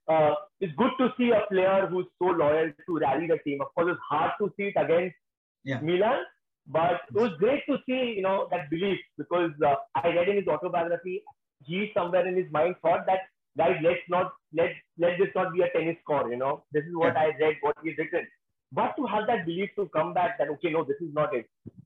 Uh, 0.08 0.36
it's 0.60 0.74
good 0.78 0.92
to 1.00 1.10
see 1.18 1.32
a 1.32 1.42
player 1.52 1.88
who's 1.90 2.06
so 2.20 2.26
loyal 2.26 2.72
to 2.86 3.00
rally 3.00 3.28
the 3.28 3.38
team. 3.44 3.62
Of 3.62 3.74
course, 3.74 3.92
it's 3.92 4.02
hard 4.08 4.32
to 4.40 4.52
see 4.56 4.72
it 4.74 4.80
against 4.80 5.16
yeah. 5.64 5.80
Milan, 5.82 6.24
but 6.68 7.02
it 7.10 7.16
was 7.16 7.32
great 7.40 7.64
to 7.68 7.78
see, 7.86 8.14
you 8.16 8.22
know, 8.22 8.48
that 8.52 8.70
belief 8.70 9.00
because 9.18 9.52
uh, 9.66 9.76
I 9.96 10.10
read 10.10 10.30
in 10.30 10.38
his 10.38 10.48
autobiography, 10.48 11.24
he 11.64 11.92
somewhere 11.94 12.28
in 12.28 12.36
his 12.36 12.52
mind 12.52 12.76
thought 12.82 13.06
that, 13.08 13.20
guys, 13.58 13.78
let's 13.82 14.06
not, 14.10 14.34
let, 14.54 14.70
let 15.00 15.18
this 15.18 15.30
not 15.36 15.54
be 15.54 15.62
a 15.62 15.70
tennis 15.70 15.98
score, 16.04 16.30
you 16.30 16.38
know. 16.38 16.64
This 16.72 16.84
is 16.84 16.96
what 16.96 17.14
yeah. 17.16 17.22
I 17.22 17.26
read, 17.40 17.56
what 17.62 17.76
he's 17.84 17.98
written. 17.98 18.28
But 18.72 18.96
to 18.98 19.06
have 19.06 19.28
that 19.28 19.46
belief 19.46 19.70
to 19.76 19.90
come 19.96 20.14
back 20.14 20.38
that, 20.38 20.50
okay, 20.50 20.72
no, 20.72 20.84
this 20.84 20.98
is 21.02 21.14
not 21.14 21.34
it. 21.36 21.46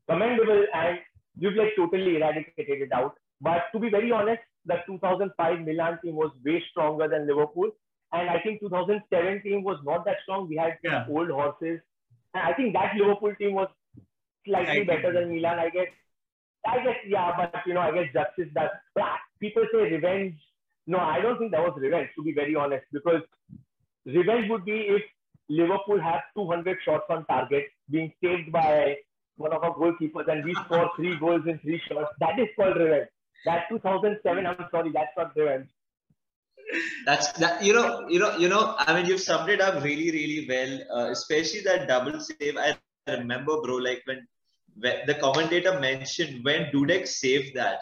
Commendable 0.10 0.66
and 0.74 0.98
you've 1.38 1.56
like 1.56 1.76
totally 1.78 2.18
eradicated 2.18 2.82
it 2.82 2.92
out. 2.92 3.14
But 3.42 3.64
to 3.74 3.80
be 3.80 3.90
very 3.90 4.12
honest, 4.12 4.42
the 4.66 4.76
2005 4.88 5.60
Milan 5.62 6.00
team 6.04 6.16
was 6.16 6.32
way 6.46 6.62
stronger 6.72 7.08
than 7.08 7.28
Liverpool. 7.28 7.72
And 8.12 8.30
I 8.30 8.40
think 8.40 8.60
2007 8.60 9.42
team 9.44 9.64
was 9.64 9.78
not 9.84 10.06
that 10.06 10.18
strong. 10.24 10.48
We 10.50 10.56
had 10.56 10.78
yeah. 10.84 11.06
old 11.10 11.30
horses. 11.30 11.80
And 12.34 12.44
I 12.44 12.54
think 12.54 12.74
that 12.74 12.96
Liverpool 12.96 13.36
team 13.36 13.54
was 13.54 13.70
slightly 14.46 14.84
better 14.84 15.14
than 15.14 15.34
Milan. 15.34 15.60
I 15.60 15.70
guess, 15.70 15.88
I 16.66 16.84
guess, 16.84 16.98
yeah, 17.08 17.32
but 17.38 17.62
you 17.66 17.74
know, 17.74 17.82
I 17.82 17.92
guess 17.92 18.14
justice 18.14 18.52
does. 18.54 18.70
People 19.40 19.64
say 19.72 19.92
revenge. 19.92 20.36
No, 20.88 20.98
I 20.98 21.22
don't 21.22 21.38
think 21.38 21.52
that 21.52 21.62
was 21.62 21.78
revenge, 21.80 22.10
to 22.16 22.24
be 22.24 22.34
very 22.34 22.56
honest, 22.56 22.86
because 22.92 23.22
revenge 24.06 24.50
would 24.50 24.66
be 24.66 24.88
if 24.90 25.04
Liverpool 25.48 26.02
had 26.02 26.22
200 26.36 26.78
shots 26.84 27.06
on 27.10 27.26
target 27.26 27.66
being 27.90 28.12
saved 28.24 28.52
by 28.52 28.96
one 29.38 29.54
of 29.54 29.64
our 29.64 29.74
goalkeepers 29.76 30.28
and 30.28 30.44
we 30.44 30.54
score 30.54 30.90
three 30.96 31.18
goals 31.18 31.42
in 31.48 31.60
three 31.60 31.82
shots. 31.88 32.12
That 32.20 32.40
is 32.40 32.48
called 32.56 32.78
revenge. 32.78 33.08
That 33.46 33.70
2007, 33.70 34.46
I'm 34.46 34.58
sorry, 34.70 34.92
that's 34.94 35.16
not 35.16 35.36
revenge. 35.36 35.70
That's 37.06 37.32
that. 37.34 37.64
You 37.64 37.74
know, 37.74 38.08
you 38.08 38.20
know, 38.20 38.38
you 38.38 38.50
know. 38.50 38.76
I 38.78 38.94
mean, 38.94 39.06
you've 39.06 39.22
summed 39.22 39.50
it 39.50 39.62
up 39.62 39.84
really, 39.84 40.12
really 40.12 40.46
well. 40.48 41.00
Uh, 41.00 41.12
especially 41.12 41.62
that 41.62 41.88
double 41.88 42.20
save. 42.20 42.58
I 42.58 42.78
remember, 43.08 43.62
bro. 43.62 43.76
Like 43.76 44.02
when, 44.06 44.28
when 44.78 45.06
the 45.08 45.16
commentator 45.16 45.80
mentioned 45.80 46.44
when 46.44 46.72
Dudek 46.72 47.08
saved 47.08 47.56
that, 47.56 47.80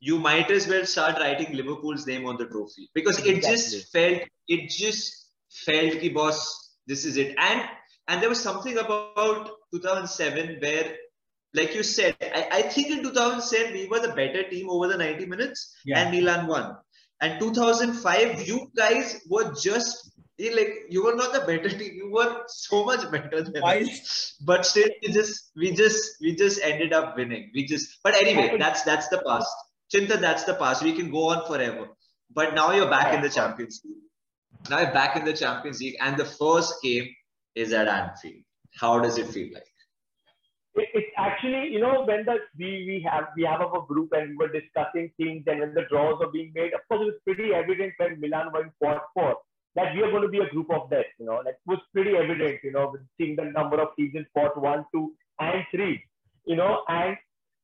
you 0.00 0.18
might 0.18 0.50
as 0.50 0.66
well 0.66 0.84
start 0.86 1.18
writing 1.18 1.54
Liverpool's 1.54 2.06
name 2.06 2.26
on 2.26 2.36
the 2.36 2.46
trophy 2.46 2.88
because 2.94 3.18
it 3.18 3.38
exactly. 3.38 3.56
just 3.56 3.92
felt, 3.92 4.22
it 4.48 4.70
just 4.70 5.30
felt, 5.50 6.00
ki 6.00 6.10
boss, 6.10 6.76
this 6.86 7.04
is 7.04 7.16
it. 7.16 7.34
And 7.38 7.68
and 8.08 8.22
there 8.22 8.28
was 8.28 8.40
something 8.40 8.78
about 8.78 9.50
2007 9.72 10.58
where 10.60 10.96
like 11.54 11.74
you 11.74 11.82
said, 11.82 12.16
I, 12.20 12.48
I, 12.52 12.62
think 12.62 12.88
in 12.88 13.02
2007 13.02 13.72
we 13.72 13.86
were 13.86 14.00
the 14.00 14.08
better 14.08 14.42
team 14.42 14.68
over 14.68 14.88
the 14.88 14.98
90 14.98 15.24
minutes 15.26 15.74
yeah. 15.86 16.00
and 16.00 16.14
Milan 16.14 16.46
won. 16.46 16.76
And 17.20 17.40
2005, 17.40 18.46
you 18.46 18.70
guys 18.76 19.22
were 19.28 19.54
just 19.54 20.10
like 20.38 20.74
you 20.90 21.02
were 21.02 21.14
not 21.14 21.32
the 21.32 21.40
better 21.40 21.68
team. 21.68 21.94
You 21.94 22.10
were 22.10 22.42
so 22.46 22.84
much 22.84 23.10
better 23.10 23.42
than 23.42 23.62
us. 23.62 24.36
But 24.44 24.66
still, 24.66 24.88
we 25.02 25.12
just 25.12 25.50
we 25.56 25.70
just 25.72 26.16
we 26.20 26.34
just 26.34 26.60
ended 26.62 26.92
up 26.92 27.16
winning. 27.16 27.50
We 27.54 27.64
just. 27.64 27.98
But 28.02 28.14
anyway, 28.14 28.56
that's 28.58 28.82
that's 28.82 29.08
the 29.08 29.22
past. 29.26 29.48
Chinta, 29.94 30.20
that's 30.20 30.44
the 30.44 30.54
past. 30.54 30.82
We 30.82 30.92
can 30.92 31.10
go 31.10 31.28
on 31.30 31.46
forever. 31.46 31.88
But 32.34 32.54
now 32.54 32.72
you're 32.72 32.90
back 32.90 33.14
in 33.14 33.22
the 33.22 33.30
Champions 33.30 33.80
League. 33.84 33.96
Now 34.68 34.80
you're 34.80 34.92
back 34.92 35.16
in 35.16 35.24
the 35.24 35.32
Champions 35.32 35.80
League, 35.80 35.96
and 36.00 36.16
the 36.16 36.24
first 36.24 36.82
game 36.82 37.08
is 37.54 37.72
at 37.72 37.88
Anfield. 37.88 38.42
How 38.78 38.98
does 38.98 39.16
it 39.16 39.28
feel 39.28 39.48
like? 39.54 39.75
It, 40.76 40.88
it's 40.94 41.12
actually, 41.16 41.72
you 41.72 41.80
know, 41.80 42.04
when 42.04 42.24
the 42.24 42.36
we 42.58 42.84
we 42.88 43.06
have 43.10 43.28
we 43.36 43.44
have 43.44 43.60
our 43.60 43.82
group 43.82 44.12
and 44.12 44.30
we 44.30 44.36
were 44.36 44.52
discussing 44.52 45.10
things 45.16 45.44
and 45.46 45.60
when 45.60 45.74
the 45.74 45.86
draws 45.90 46.20
are 46.22 46.30
being 46.30 46.52
made, 46.54 46.72
of 46.74 46.80
course 46.88 47.02
it 47.02 47.12
was 47.12 47.20
pretty 47.24 47.52
evident 47.54 47.92
when 47.98 48.20
Milan 48.20 48.52
went 48.52 48.72
four 48.78 49.00
four 49.14 49.36
that 49.74 49.94
we 49.94 50.02
are 50.02 50.10
going 50.10 50.22
to 50.22 50.28
be 50.28 50.38
a 50.38 50.48
group 50.48 50.70
of 50.70 50.88
death, 50.88 51.04
you 51.18 51.26
know, 51.26 51.42
that 51.44 51.56
was 51.66 51.78
pretty 51.92 52.16
evident, 52.16 52.60
you 52.64 52.72
know, 52.72 52.94
seeing 53.18 53.36
the 53.36 53.44
number 53.44 53.78
of 53.78 53.94
teams 53.94 54.14
in 54.14 54.24
spot 54.30 54.58
one, 54.60 54.86
two, 54.90 55.12
and 55.38 55.64
three, 55.70 56.02
you 56.46 56.56
know, 56.56 56.82
and 56.88 57.14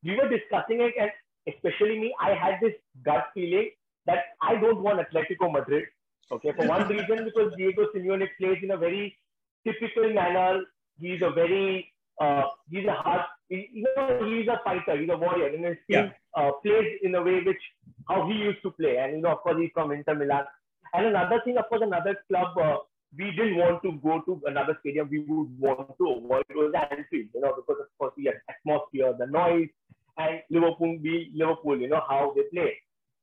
we 0.03 0.15
were 0.15 0.29
discussing 0.29 0.81
it 0.81 0.93
and 0.99 1.09
especially 1.47 1.99
me, 1.99 2.13
I 2.21 2.33
had 2.33 2.59
this 2.61 2.73
gut 3.03 3.25
feeling 3.33 3.71
that 4.05 4.19
I 4.41 4.55
don't 4.55 4.81
want 4.81 4.99
Atletico 4.99 5.51
Madrid. 5.51 5.85
Okay, 6.31 6.51
for 6.55 6.67
one 6.67 6.87
reason 6.95 7.25
because 7.25 7.53
Diego 7.57 7.87
Simeone 7.95 8.27
plays 8.39 8.57
in 8.61 8.71
a 8.71 8.77
very 8.77 9.17
typical 9.65 10.13
manner. 10.13 10.61
He's 10.99 11.21
a 11.21 11.31
very 11.31 11.92
uh, 12.19 12.43
he's 12.69 12.85
a 12.87 12.93
hard, 12.93 13.21
he, 13.49 13.69
you 13.73 13.85
know, 13.95 14.19
he's 14.29 14.47
a 14.47 14.59
fighter, 14.63 14.99
he's 14.99 15.09
a 15.09 15.17
warrior, 15.17 15.47
and 15.47 15.65
his 15.65 15.77
team 15.89 16.11
yeah. 16.11 16.11
uh, 16.35 16.51
plays 16.63 16.99
in 17.01 17.15
a 17.15 17.21
way 17.21 17.41
which 17.41 17.61
how 18.07 18.27
he 18.27 18.33
used 18.33 18.61
to 18.63 18.71
play. 18.71 18.97
And 18.97 19.13
you 19.13 19.21
know, 19.21 19.31
of 19.31 19.39
course, 19.39 19.57
he's 19.59 19.71
from 19.73 19.91
Inter 19.91 20.15
Milan. 20.15 20.45
And 20.93 21.07
another 21.07 21.41
thing, 21.43 21.57
of 21.57 21.67
course, 21.69 21.81
another 21.83 22.15
club 22.29 22.57
uh, 22.57 22.77
we 23.17 23.31
didn't 23.31 23.57
want 23.57 23.81
to 23.83 23.91
go 24.03 24.21
to 24.21 24.41
another 24.47 24.77
stadium. 24.79 25.07
We 25.09 25.19
would 25.19 25.59
want 25.59 25.97
to 25.97 26.09
avoid 26.09 26.45
was 26.49 26.73
Anfield, 26.75 27.29
you 27.33 27.41
know, 27.41 27.53
because 27.55 27.81
of 27.81 27.87
course 27.97 28.13
the 28.17 28.31
atmosphere, 28.49 29.13
the 29.17 29.27
noise, 29.27 29.69
and 30.17 30.41
Liverpool 30.49 30.97
be 30.99 31.31
Liverpool, 31.35 31.79
you 31.79 31.87
know 31.87 32.01
how 32.07 32.33
they 32.35 32.43
play. 32.53 32.73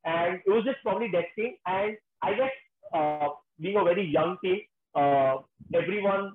And 0.05 0.41
it 0.47 0.51
was 0.51 0.65
just 0.65 0.79
probably 0.83 1.09
that 1.13 1.27
thing. 1.35 1.57
And 1.67 1.97
I 2.23 2.35
guess 2.35 2.51
uh, 2.95 3.29
being 3.61 3.77
a 3.77 3.85
very 3.85 4.07
young 4.07 4.37
team, 4.43 4.61
uh, 4.95 5.37
everyone 5.75 6.33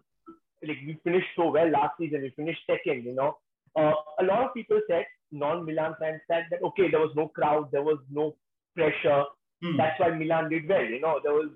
like 0.68 0.78
we 0.86 1.00
finished 1.04 1.28
so 1.36 1.52
well 1.52 1.70
last 1.70 1.94
season. 2.00 2.22
We 2.22 2.32
finished 2.36 2.62
second. 2.68 3.04
You 3.04 3.16
know, 3.16 3.38
uh, 3.76 3.94
a 4.20 4.24
lot 4.24 4.44
of 4.46 4.54
people 4.54 4.80
said 4.90 5.06
non-Milan 5.32 5.96
fans 6.00 6.22
said 6.28 6.46
that 6.52 6.64
okay, 6.64 6.90
there 6.90 7.00
was 7.00 7.14
no 7.16 7.28
crowd, 7.28 7.70
there 7.72 7.84
was 7.84 8.00
no 8.12 8.36
pressure. 8.76 9.24
Hmm. 9.64 9.78
That's 9.78 10.00
why 10.00 10.10
Milan 10.12 10.50
did 10.50 10.68
well. 10.68 10.84
You 10.84 11.02
know, 11.02 11.20
there 11.24 11.34
was 11.34 11.50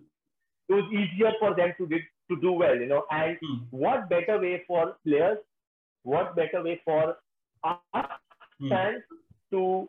it 0.69 0.73
was 0.73 0.91
easier 0.91 1.31
for 1.39 1.55
them 1.55 1.73
to 1.77 1.87
did, 1.87 2.01
to 2.29 2.39
do 2.41 2.51
well. 2.51 2.75
You 2.75 2.87
know, 2.87 3.03
and 3.11 3.37
hmm. 3.41 3.63
what 3.71 4.09
better 4.09 4.39
way 4.39 4.63
for 4.67 4.95
players? 5.05 5.37
What 6.03 6.35
better 6.35 6.63
way 6.63 6.81
for 6.85 7.17
us 7.63 8.05
hmm. 8.59 8.69
fans 8.69 9.03
to 9.51 9.87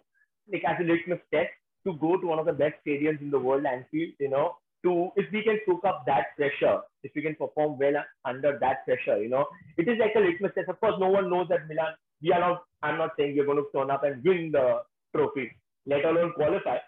like 0.53 0.65
as 0.67 0.77
a 0.81 0.85
litmus 0.85 1.21
test 1.33 1.51
to 1.87 1.95
go 1.95 2.17
to 2.21 2.27
one 2.27 2.39
of 2.39 2.47
the 2.47 2.53
best 2.53 2.75
stadiums 2.87 3.21
in 3.21 3.31
the 3.31 3.39
world, 3.39 3.65
Anfield. 3.65 4.15
You 4.19 4.31
know, 4.31 4.57
to 4.83 5.11
if 5.17 5.27
we 5.33 5.43
can 5.43 5.59
soak 5.67 5.85
up 5.85 6.05
that 6.07 6.37
pressure, 6.37 6.81
if 7.03 7.13
we 7.15 7.23
can 7.23 7.35
perform 7.35 7.79
well 7.79 8.03
under 8.25 8.59
that 8.61 8.85
pressure, 8.85 9.23
you 9.23 9.29
know, 9.29 9.47
it 9.77 9.89
is 9.89 9.99
like 9.99 10.15
a 10.17 10.21
litmus 10.21 10.53
test. 10.55 10.69
Of 10.69 10.81
course, 10.81 10.95
no 10.99 11.09
one 11.09 11.31
knows 11.31 11.49
that 11.49 11.69
Milan. 11.69 11.95
We 12.23 12.33
are 12.33 12.41
not. 12.41 12.65
I'm 12.83 12.99
not 12.99 13.11
saying 13.17 13.37
we're 13.37 13.47
going 13.47 13.59
to 13.59 13.69
turn 13.75 13.91
up 13.91 14.05
and 14.05 14.23
win 14.25 14.51
the 14.53 14.81
trophy, 15.15 15.51
let 15.87 16.05
alone 16.05 16.33
qualify. 16.35 16.79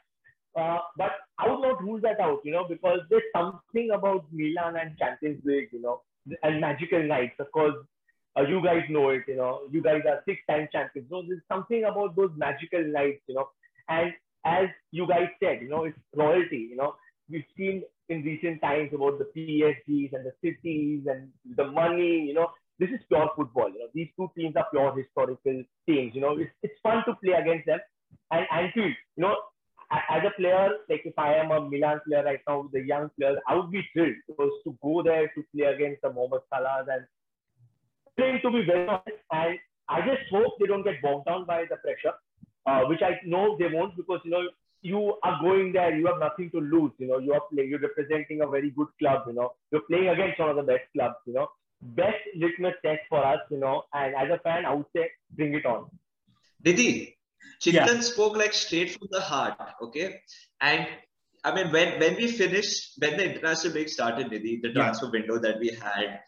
Uh, 0.54 0.78
but 0.96 1.12
I 1.38 1.48
would 1.48 1.62
not 1.62 1.82
rule 1.82 2.00
that 2.02 2.20
out, 2.20 2.40
you 2.44 2.52
know, 2.52 2.66
because 2.68 3.00
there's 3.08 3.22
something 3.34 3.90
about 3.94 4.26
Milan 4.30 4.76
and 4.76 4.98
Champions 4.98 5.40
League, 5.44 5.68
you 5.72 5.80
know, 5.80 6.02
and 6.42 6.60
magical 6.60 7.02
nights. 7.02 7.34
Of 7.38 7.50
course, 7.52 7.74
uh, 8.38 8.42
you 8.42 8.62
guys 8.62 8.82
know 8.90 9.10
it, 9.10 9.22
you 9.26 9.36
know, 9.36 9.62
you 9.70 9.82
guys 9.82 10.02
are 10.06 10.22
six-time 10.26 10.68
champions. 10.70 11.08
So 11.10 11.22
there's 11.26 11.40
something 11.48 11.84
about 11.84 12.16
those 12.16 12.30
magical 12.36 12.84
nights, 12.84 13.22
you 13.26 13.34
know, 13.34 13.48
and 13.88 14.12
as 14.44 14.68
you 14.90 15.06
guys 15.06 15.28
said, 15.42 15.62
you 15.62 15.68
know, 15.68 15.84
it's 15.84 15.98
royalty, 16.14 16.68
you 16.70 16.76
know, 16.76 16.94
we've 17.28 17.44
seen 17.56 17.82
in 18.08 18.22
recent 18.22 18.60
times 18.60 18.90
about 18.94 19.18
the 19.18 19.28
PSGs 19.36 20.12
and 20.12 20.26
the 20.26 20.32
cities 20.42 21.06
and 21.06 21.28
the 21.56 21.64
money, 21.64 22.24
you 22.26 22.34
know, 22.34 22.48
this 22.78 22.90
is 22.90 23.00
pure 23.08 23.30
football. 23.36 23.70
You 23.70 23.80
know, 23.80 23.90
these 23.94 24.08
two 24.16 24.30
teams 24.36 24.56
are 24.56 24.66
pure 24.70 24.94
historical 24.96 25.62
teams. 25.88 26.14
You 26.14 26.20
know, 26.20 26.36
it's, 26.38 26.50
it's 26.62 26.74
fun 26.82 27.02
to 27.06 27.14
play 27.22 27.34
against 27.34 27.66
them. 27.66 27.78
And 28.30 28.46
Anfield, 28.52 28.94
you 29.16 29.22
know, 29.22 29.36
as 29.92 30.22
a 30.26 30.40
player, 30.40 30.68
like 30.88 31.02
if 31.04 31.18
I 31.18 31.34
am 31.34 31.50
a 31.50 31.60
Milan 31.60 32.00
player 32.06 32.24
right 32.24 32.40
now, 32.48 32.68
the 32.72 32.80
young 32.80 33.10
players, 33.18 33.38
I 33.46 33.54
would 33.56 33.70
be 33.70 33.82
thrilled 33.92 34.16
because 34.26 34.50
to 34.64 34.76
go 34.82 35.02
there 35.02 35.28
to 35.28 35.44
play 35.54 35.66
against 35.66 36.02
the 36.02 36.12
Mohamed 36.12 36.40
Salahs 36.52 36.86
and 36.88 37.04
playing 38.16 38.40
to 38.42 38.50
be 38.50 38.64
very 38.64 38.88
honest. 38.88 39.20
And 39.30 39.58
I 39.88 40.00
just 40.00 40.22
hope 40.30 40.54
they 40.58 40.66
don't 40.66 40.84
get 40.84 41.02
bogged 41.02 41.26
down 41.26 41.44
by 41.44 41.64
the 41.68 41.76
pressure, 41.76 42.16
uh, 42.66 42.88
which 42.88 43.02
I 43.02 43.20
know 43.26 43.56
they 43.58 43.68
won't 43.72 43.96
because 43.96 44.20
you 44.24 44.30
know 44.30 44.48
you 44.82 45.16
are 45.22 45.40
going 45.40 45.72
there, 45.72 45.96
you 45.96 46.06
have 46.06 46.18
nothing 46.18 46.50
to 46.50 46.60
lose. 46.60 46.90
You 46.98 47.08
know, 47.08 47.18
you 47.18 47.32
are 47.32 47.42
playing, 47.52 47.70
you're 47.70 47.80
representing 47.80 48.42
a 48.42 48.46
very 48.46 48.70
good 48.70 48.88
club. 48.98 49.22
You 49.26 49.34
know, 49.34 49.52
you're 49.70 49.82
playing 49.82 50.08
against 50.08 50.40
one 50.40 50.50
of 50.50 50.56
the 50.56 50.62
best 50.62 50.84
clubs. 50.92 51.16
You 51.24 51.34
know, 51.34 51.48
best 51.80 52.18
litmus 52.36 52.74
test 52.84 53.00
for 53.08 53.24
us. 53.24 53.40
You 53.50 53.58
know, 53.58 53.84
and 53.94 54.14
as 54.14 54.28
a 54.30 54.38
fan, 54.42 54.66
I 54.66 54.74
would 54.74 54.86
say 54.94 55.10
bring 55.30 55.54
it 55.54 55.64
on. 55.64 55.86
Didi, 56.62 57.16
Chintan 57.60 57.94
yeah. 57.94 58.00
spoke 58.00 58.36
like 58.36 58.52
straight 58.52 58.90
from 58.90 59.08
the 59.10 59.20
heart. 59.20 59.54
Okay, 59.82 60.20
and 60.60 60.86
I 61.44 61.54
mean 61.54 61.72
when 61.72 62.00
when 62.00 62.16
we 62.16 62.26
finished 62.28 62.94
when 62.98 63.16
the 63.16 63.34
international 63.34 63.72
break 63.72 63.88
started, 63.88 64.30
Didi, 64.30 64.60
the 64.62 64.72
transfer 64.72 65.06
yeah. 65.06 65.20
window 65.20 65.38
that 65.38 65.58
we 65.60 65.68
had. 65.68 66.20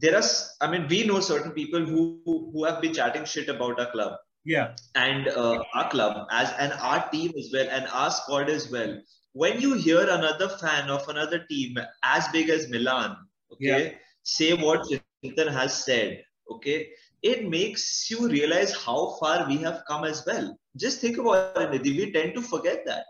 There 0.00 0.14
are, 0.14 0.22
I 0.60 0.70
mean, 0.70 0.86
we 0.86 1.04
know 1.04 1.18
certain 1.18 1.50
people 1.50 1.84
who, 1.84 2.20
who 2.24 2.52
who 2.52 2.64
have 2.64 2.80
been 2.80 2.94
chatting 2.94 3.24
shit 3.24 3.48
about 3.48 3.80
our 3.80 3.90
club 3.90 4.12
yeah. 4.48 4.74
And 4.94 5.28
uh, 5.28 5.62
our 5.74 5.90
club 5.90 6.26
as 6.32 6.52
and 6.58 6.72
our 6.80 7.06
team 7.10 7.32
as 7.38 7.50
well 7.52 7.68
and 7.70 7.86
our 7.92 8.10
squad 8.10 8.48
as 8.48 8.70
well. 8.70 8.98
When 9.34 9.60
you 9.60 9.74
hear 9.74 10.00
another 10.02 10.48
fan 10.48 10.88
of 10.88 11.06
another 11.08 11.44
team 11.50 11.76
as 12.02 12.26
big 12.28 12.48
as 12.48 12.70
Milan, 12.70 13.16
okay, 13.52 13.84
yeah. 13.84 13.90
say 14.22 14.54
what 14.54 14.88
Chintan 14.88 15.52
has 15.52 15.84
said, 15.84 16.24
okay, 16.50 16.88
it 17.22 17.46
makes 17.48 18.10
you 18.10 18.26
realize 18.26 18.74
how 18.74 19.18
far 19.20 19.46
we 19.46 19.58
have 19.58 19.82
come 19.86 20.04
as 20.04 20.24
well. 20.26 20.56
Just 20.76 21.02
think 21.02 21.18
about 21.18 21.74
it, 21.74 21.82
We 21.82 22.10
tend 22.10 22.34
to 22.34 22.40
forget 22.40 22.84
that. 22.86 23.04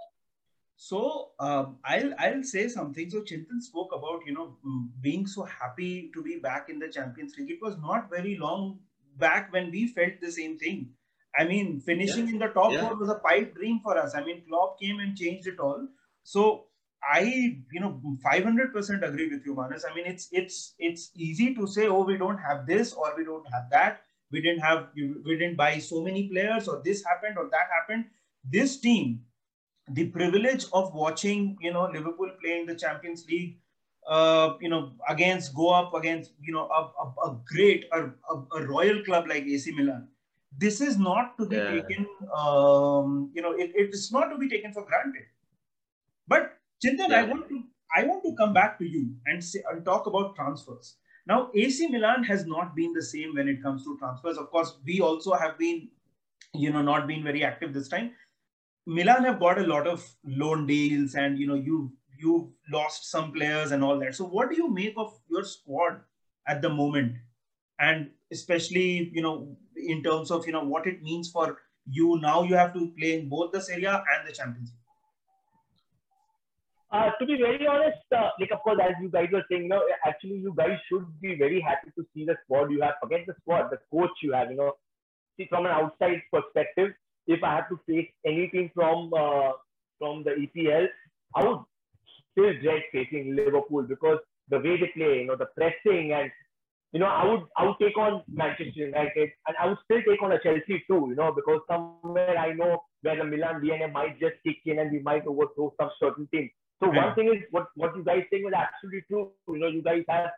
So 0.77 1.31
um, 1.39 1.79
I'll 1.85 2.13
I'll 2.19 2.43
say 2.43 2.67
something. 2.67 3.11
So 3.11 3.21
Chintan 3.21 3.61
spoke 3.61 3.95
about 3.95 4.27
you 4.27 4.33
know 4.33 4.59
being 5.01 5.27
so 5.29 5.45
happy 5.45 6.11
to 6.15 6.23
be 6.23 6.39
back 6.51 6.69
in 6.69 6.81
the 6.81 6.89
Champions 6.89 7.35
League. 7.39 7.51
It 7.51 7.63
was 7.63 7.79
not 7.79 8.11
very 8.11 8.37
long 8.37 8.79
back 9.19 9.53
when 9.53 9.71
we 9.71 9.87
felt 9.87 10.21
the 10.21 10.33
same 10.33 10.59
thing. 10.59 10.89
I 11.37 11.45
mean, 11.45 11.81
finishing 11.81 12.27
yeah. 12.27 12.33
in 12.35 12.39
the 12.39 12.49
top 12.49 12.73
yeah. 12.73 12.89
four 12.89 12.97
was 12.97 13.11
a 13.11 13.17
pipe 13.17 13.55
dream 13.55 13.81
for 13.83 13.97
us. 13.97 14.15
I 14.15 14.25
mean, 14.25 14.43
Klopp 14.49 14.81
came 14.81 15.01
and 15.01 15.17
changed 15.17 15.47
it 15.47 15.59
all. 15.59 15.87
So 16.25 16.65
I, 17.03 17.23
you 17.73 17.81
know, 17.81 18.01
500% 18.25 19.03
agree 19.03 19.29
with 19.29 19.45
you, 19.45 19.55
Manas. 19.55 19.85
I 19.89 19.95
mean, 19.95 20.07
it's 20.07 20.29
it's 20.33 20.75
it's 20.79 21.11
easy 21.15 21.55
to 21.55 21.67
say, 21.67 21.87
oh, 21.87 22.03
we 22.03 22.17
don't 22.17 22.39
have 22.39 22.67
this 22.67 22.93
or 22.93 23.15
we 23.17 23.25
don't 23.25 23.47
have 23.53 23.71
that. 23.71 24.03
We 24.31 24.43
didn't 24.43 24.61
have, 24.61 24.89
we 24.95 25.39
didn't 25.39 25.57
buy 25.57 25.79
so 25.79 26.03
many 26.03 26.29
players, 26.29 26.69
or 26.69 26.83
this 26.85 27.03
happened 27.05 27.39
or 27.39 27.49
that 27.51 27.69
happened. 27.73 28.07
This 28.45 28.79
team, 28.79 29.21
the 29.91 30.07
privilege 30.09 30.67
of 30.73 30.93
watching, 30.93 31.57
you 31.61 31.73
know, 31.73 31.89
Liverpool 31.91 32.31
playing 32.43 32.67
the 32.67 32.75
Champions 32.75 33.25
League, 33.27 33.59
uh, 34.07 34.55
you 34.61 34.69
know, 34.69 34.93
against 35.09 35.55
go 35.55 35.71
up 35.71 35.95
against, 35.95 36.33
you 36.43 36.53
know, 36.53 36.69
a, 36.69 36.83
a, 37.03 37.31
a 37.31 37.41
great, 37.47 37.87
a, 37.93 38.03
a, 38.05 38.61
a 38.61 38.67
royal 38.67 39.03
club 39.05 39.27
like 39.29 39.45
AC 39.45 39.73
Milan 39.73 40.09
this 40.57 40.81
is 40.81 40.99
not 40.99 41.37
to 41.39 41.47
be 41.47 41.57
yeah. 41.57 41.71
taken, 41.71 42.07
um, 42.37 43.31
you 43.35 43.43
know, 43.43 43.53
it, 43.53 43.73
it 43.75 43.91
is 43.93 44.11
not 44.11 44.29
to 44.29 44.39
be 44.39 44.49
taken 44.49 44.73
for 44.73 44.85
granted. 44.85 45.25
But 46.27 46.59
Chintan, 46.85 47.11
yeah. 47.11 47.21
I 47.21 47.23
want 47.25 47.49
to 47.49 47.63
I 47.97 48.05
want 48.05 48.23
to 48.25 48.35
come 48.37 48.53
back 48.53 48.79
to 48.79 48.85
you 48.85 49.15
and 49.27 49.43
say 49.43 49.63
and 49.71 49.85
talk 49.85 50.07
about 50.07 50.37
transfers. 50.37 50.97
Now, 51.27 51.51
AC 51.55 51.89
Milan 51.89 52.25
has 52.25 52.47
not 52.47 52.75
been 52.75 52.93
the 52.93 53.03
same 53.03 53.35
when 53.35 53.49
it 53.49 53.63
comes 53.63 53.85
to 53.85 53.99
transfers. 53.99 54.39
Of 54.39 54.51
course, 54.51 54.79
we 54.85 55.01
also 55.01 55.35
have 55.35 55.59
been, 55.59 55.89
you 56.55 56.73
know, 56.73 56.83
not 56.83 57.07
been 57.07 57.23
very 57.23 57.45
active 57.45 57.75
this 57.75 57.89
time. 57.89 58.13
Milan 58.87 59.25
have 59.25 59.39
got 59.39 59.59
a 59.59 59.67
lot 59.67 59.87
of 59.87 60.07
loan 60.25 60.67
deals, 60.67 61.15
and 61.15 61.39
you 61.39 61.47
know 61.47 61.55
you 61.55 61.93
you've 62.19 62.49
lost 62.71 63.11
some 63.11 63.33
players 63.33 63.73
and 63.73 63.85
all 63.85 63.99
that. 64.01 64.15
So 64.15 64.25
what 64.25 64.51
do 64.51 64.57
you 64.57 64.71
make 64.71 64.95
of 64.97 65.19
your 65.31 65.45
squad 65.45 66.01
at 66.47 66.63
the 66.63 66.71
moment, 66.71 67.17
and 67.79 68.11
especially 68.33 69.11
you 69.15 69.23
know 69.23 69.57
in 69.77 70.03
terms 70.03 70.31
of 70.31 70.47
you 70.47 70.53
know 70.53 70.65
what 70.65 70.87
it 70.87 71.03
means 71.03 71.31
for 71.31 71.59
you 71.91 72.19
now? 72.21 72.43
You 72.43 72.55
have 72.55 72.75
to 72.75 72.93
play 72.99 73.19
in 73.19 73.29
both 73.29 73.53
the 73.53 73.61
Serie 73.61 73.85
A 73.85 73.95
and 73.95 74.29
the 74.29 74.33
Champions 74.33 74.71
League. 74.71 74.75
Uh, 76.91 77.11
to 77.19 77.27
be 77.27 77.37
very 77.37 77.67
honest, 77.67 77.99
uh, 78.17 78.31
like 78.41 78.51
of 78.51 78.61
course, 78.61 78.79
as 78.83 78.95
you 79.01 79.11
guys 79.11 79.29
were 79.31 79.45
saying, 79.51 79.65
you 79.65 79.69
know, 79.69 79.83
actually 80.07 80.39
you 80.39 80.55
guys 80.57 80.79
should 80.89 81.05
be 81.21 81.35
very 81.35 81.61
happy 81.61 81.91
to 81.95 82.07
see 82.15 82.25
the 82.25 82.35
squad 82.45 82.71
you 82.71 82.81
have. 82.81 82.95
Forget 83.03 83.27
the 83.27 83.35
squad, 83.43 83.69
the 83.71 83.79
coach 83.93 84.11
you 84.23 84.33
have. 84.33 84.51
You 84.51 84.57
know, 84.57 84.73
see 85.37 85.47
from 85.51 85.67
an 85.67 85.73
outside 85.73 86.23
perspective, 86.33 86.93
if 87.27 87.45
I 87.45 87.57
have 87.57 87.69
to 87.69 87.79
face 87.87 88.09
anything 88.25 88.71
from 88.75 89.13
uh, 89.13 89.53
from 89.99 90.25
the 90.25 90.31
EPL, 90.31 90.87
I 91.35 91.45
would 91.45 91.61
still 92.33 92.53
dread 92.63 92.83
facing 92.91 93.37
Liverpool 93.37 93.83
because 93.83 94.19
the 94.49 94.59
way 94.59 94.81
they 94.81 94.91
play, 94.95 95.21
you 95.21 95.27
know, 95.27 95.37
the 95.37 95.51
pressing 95.57 96.13
and 96.13 96.31
you 96.93 97.01
know, 97.01 97.07
I 97.07 97.25
would 97.29 97.41
I 97.57 97.65
would 97.67 97.77
take 97.81 97.99
on 97.99 98.23
Manchester 98.33 98.73
United 98.75 99.29
and 99.47 99.57
I 99.61 99.67
would 99.67 99.79
still 99.85 100.01
take 100.09 100.23
on 100.23 100.33
a 100.33 100.41
Chelsea 100.43 100.83
too, 100.87 101.07
you 101.11 101.15
know, 101.17 101.33
because 101.33 101.61
somewhere 101.69 102.39
I 102.39 102.55
know 102.55 102.83
where 103.03 103.17
the 103.17 103.25
Milan 103.25 103.61
DNA 103.61 103.93
might 103.93 104.19
just 104.19 104.37
kick 104.45 104.57
in 104.65 104.79
and 104.79 104.91
we 104.91 105.01
might 105.01 105.27
overthrow 105.27 105.75
some 105.79 105.91
certain 106.01 106.27
teams. 106.33 106.51
So 106.83 106.91
yeah. 106.93 107.07
one 107.07 107.15
thing 107.15 107.29
is 107.29 107.43
what 107.51 107.67
what 107.75 107.95
you 107.95 108.05
guys 108.05 108.25
saying 108.31 108.47
is 108.47 108.55
absolutely 108.57 109.03
true. 109.09 109.33
You 109.49 109.59
know, 109.59 109.67
you 109.67 109.83
guys 109.83 110.05
have 110.09 110.31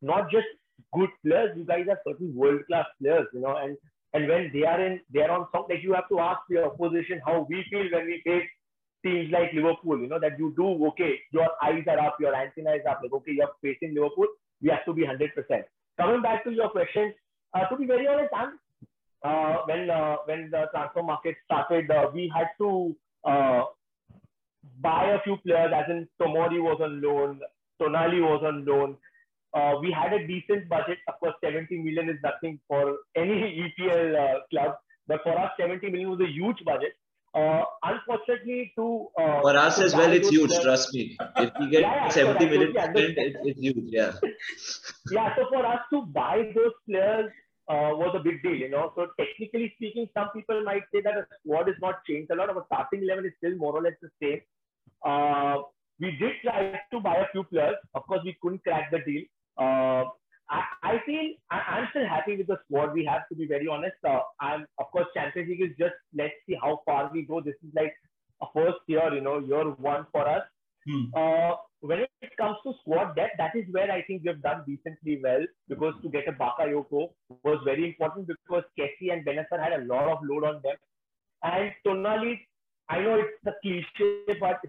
not 0.00 0.30
just 0.30 0.46
good 0.92 1.10
players, 1.24 1.56
you 1.56 1.64
guys 1.64 1.86
have 1.88 1.98
certain 2.06 2.34
world 2.34 2.62
class 2.66 2.86
players. 3.00 3.28
You 3.32 3.40
know, 3.42 3.56
and 3.56 3.76
and 4.12 4.28
when 4.28 4.50
they 4.52 4.64
are 4.64 4.84
in, 4.84 5.00
they 5.14 5.20
are 5.20 5.30
on 5.30 5.46
some 5.52 5.66
like 5.68 5.84
you 5.84 5.94
have 5.94 6.08
to 6.08 6.18
ask 6.18 6.40
your 6.50 6.66
opposition 6.66 7.20
how 7.24 7.46
we 7.48 7.64
feel 7.70 7.86
when 7.92 8.06
we 8.06 8.20
face 8.24 8.48
teams 9.04 9.30
like 9.30 9.52
Liverpool. 9.54 10.00
You 10.00 10.08
know 10.08 10.18
that 10.18 10.36
you 10.36 10.52
do 10.56 10.84
okay. 10.88 11.20
Your 11.30 11.48
eyes 11.62 11.84
are 11.86 12.00
up, 12.00 12.16
your 12.18 12.34
antenna 12.34 12.74
is 12.74 12.86
up. 12.90 13.00
Like 13.02 13.12
okay, 13.12 13.32
you're 13.36 13.54
facing 13.62 13.94
Liverpool, 13.94 14.26
we 14.60 14.70
have 14.70 14.84
to 14.86 14.92
be 14.92 15.04
hundred 15.04 15.30
percent. 15.36 15.64
Coming 16.00 16.22
back 16.22 16.44
to 16.44 16.50
your 16.50 16.70
question, 16.70 17.12
uh, 17.54 17.66
to 17.68 17.76
be 17.76 17.86
very 17.86 18.06
honest, 18.06 18.32
uh, 19.24 19.56
when 19.66 19.90
uh, 19.90 20.16
when 20.24 20.50
the 20.50 20.66
transfer 20.72 21.02
market 21.02 21.36
started, 21.44 21.90
uh, 21.90 22.10
we 22.12 22.32
had 22.34 22.48
to 22.58 22.94
uh, 23.24 23.62
buy 24.80 25.10
a 25.10 25.20
few 25.22 25.36
players, 25.46 25.72
as 25.74 25.84
in 25.88 26.08
Tomori 26.20 26.60
was 26.60 26.80
on 26.82 27.00
loan, 27.00 27.40
Tonali 27.80 28.20
was 28.20 28.42
on 28.44 28.64
loan. 28.64 28.96
Uh, 29.54 29.78
we 29.80 29.92
had 29.92 30.12
a 30.14 30.26
decent 30.26 30.68
budget. 30.68 30.98
Of 31.08 31.20
course, 31.20 31.34
70 31.44 31.76
million 31.78 32.08
is 32.08 32.16
nothing 32.24 32.58
for 32.66 32.96
any 33.14 33.74
EPL 33.80 34.40
club, 34.50 34.76
but 35.06 35.22
for 35.22 35.38
us, 35.38 35.50
70 35.60 35.90
million 35.90 36.10
was 36.10 36.20
a 36.20 36.32
huge 36.32 36.64
budget. 36.64 36.94
Uh, 37.34 37.64
unfortunately, 37.82 38.72
to 38.76 39.08
uh, 39.18 39.40
for 39.40 39.56
us 39.56 39.78
as 39.80 39.94
well, 39.94 40.12
it's 40.12 40.28
huge. 40.28 40.52
Trust 40.60 40.92
me. 40.92 41.16
If 41.36 41.50
we 41.58 41.70
get 41.70 41.80
yeah, 41.88 42.04
yeah, 42.04 42.08
70 42.10 42.46
million, 42.46 42.74
it's, 42.76 43.38
it's 43.42 43.60
huge. 43.60 43.86
Yeah. 43.86 44.12
yeah. 45.10 45.34
So 45.36 45.46
for 45.50 45.64
us 45.64 45.80
to 45.92 46.02
buy 46.02 46.52
those 46.54 46.72
players 46.86 47.30
uh, 47.68 47.96
was 47.96 48.14
a 48.14 48.22
big 48.22 48.42
deal, 48.42 48.54
you 48.54 48.68
know. 48.68 48.92
So 48.96 49.06
technically 49.18 49.72
speaking, 49.76 50.08
some 50.12 50.28
people 50.34 50.62
might 50.62 50.82
say 50.92 51.00
that 51.00 51.16
a 51.16 51.26
squad 51.40 51.70
is 51.70 51.76
not 51.80 52.04
changed 52.04 52.30
a 52.30 52.34
lot. 52.34 52.50
Our 52.50 52.64
starting 52.66 53.02
eleven 53.02 53.24
is 53.24 53.32
still 53.38 53.56
more 53.56 53.72
or 53.72 53.82
less 53.82 53.94
the 54.02 54.10
same. 54.22 54.42
Uh, 55.04 55.62
we 55.98 56.10
did 56.20 56.32
try 56.42 56.80
to 56.92 57.00
buy 57.00 57.16
a 57.16 57.28
few 57.32 57.44
players. 57.44 57.76
Of 57.94 58.06
course, 58.06 58.20
we 58.24 58.36
couldn't 58.42 58.62
crack 58.62 58.90
the 58.90 58.98
deal. 58.98 59.22
Uh, 59.56 60.04
I, 60.50 60.62
I, 60.82 60.92
feel 61.06 61.32
I, 61.50 61.78
am 61.78 61.88
still 61.90 62.06
happy 62.06 62.36
with 62.36 62.46
the 62.46 62.58
squad 62.64 62.92
we 62.92 63.04
have. 63.04 63.28
To 63.28 63.34
be 63.34 63.46
very 63.46 63.66
honest, 63.68 63.96
uh, 64.06 64.20
I'm 64.40 64.66
of 64.78 64.86
course 64.92 65.06
Champions 65.14 65.48
League 65.48 65.62
is 65.62 65.76
just 65.78 65.94
let's 66.14 66.34
see 66.46 66.56
how 66.60 66.80
far 66.84 67.10
we 67.12 67.22
go. 67.22 67.40
This 67.40 67.54
is 67.62 67.70
like 67.74 67.94
a 68.42 68.46
first 68.54 68.78
year, 68.86 69.14
you 69.14 69.20
know, 69.20 69.38
year 69.38 69.70
one 69.70 70.06
for 70.12 70.28
us. 70.28 70.42
Hmm. 70.86 71.04
Uh, 71.14 71.52
when 71.80 72.00
it 72.00 72.36
comes 72.36 72.56
to 72.64 72.74
squad 72.80 73.14
depth, 73.14 73.34
that 73.38 73.56
is 73.56 73.64
where 73.70 73.90
I 73.90 74.02
think 74.02 74.22
we 74.22 74.28
have 74.28 74.42
done 74.42 74.62
decently 74.66 75.20
well 75.22 75.44
because 75.68 75.94
to 76.02 76.08
get 76.08 76.28
a 76.28 76.32
Bakayoko 76.32 77.10
was 77.44 77.58
very 77.64 77.86
important 77.86 78.28
because 78.28 78.64
Kessie 78.78 79.12
and 79.12 79.24
Bennacer 79.24 79.62
had 79.62 79.72
a 79.72 79.84
lot 79.84 80.08
of 80.08 80.18
load 80.22 80.44
on 80.44 80.60
them. 80.62 80.76
And 81.42 81.72
Tonali, 81.86 82.38
I 82.88 83.00
know 83.00 83.16
it's 83.16 83.46
a 83.46 83.52
cliche, 83.62 84.38
but 84.40 84.60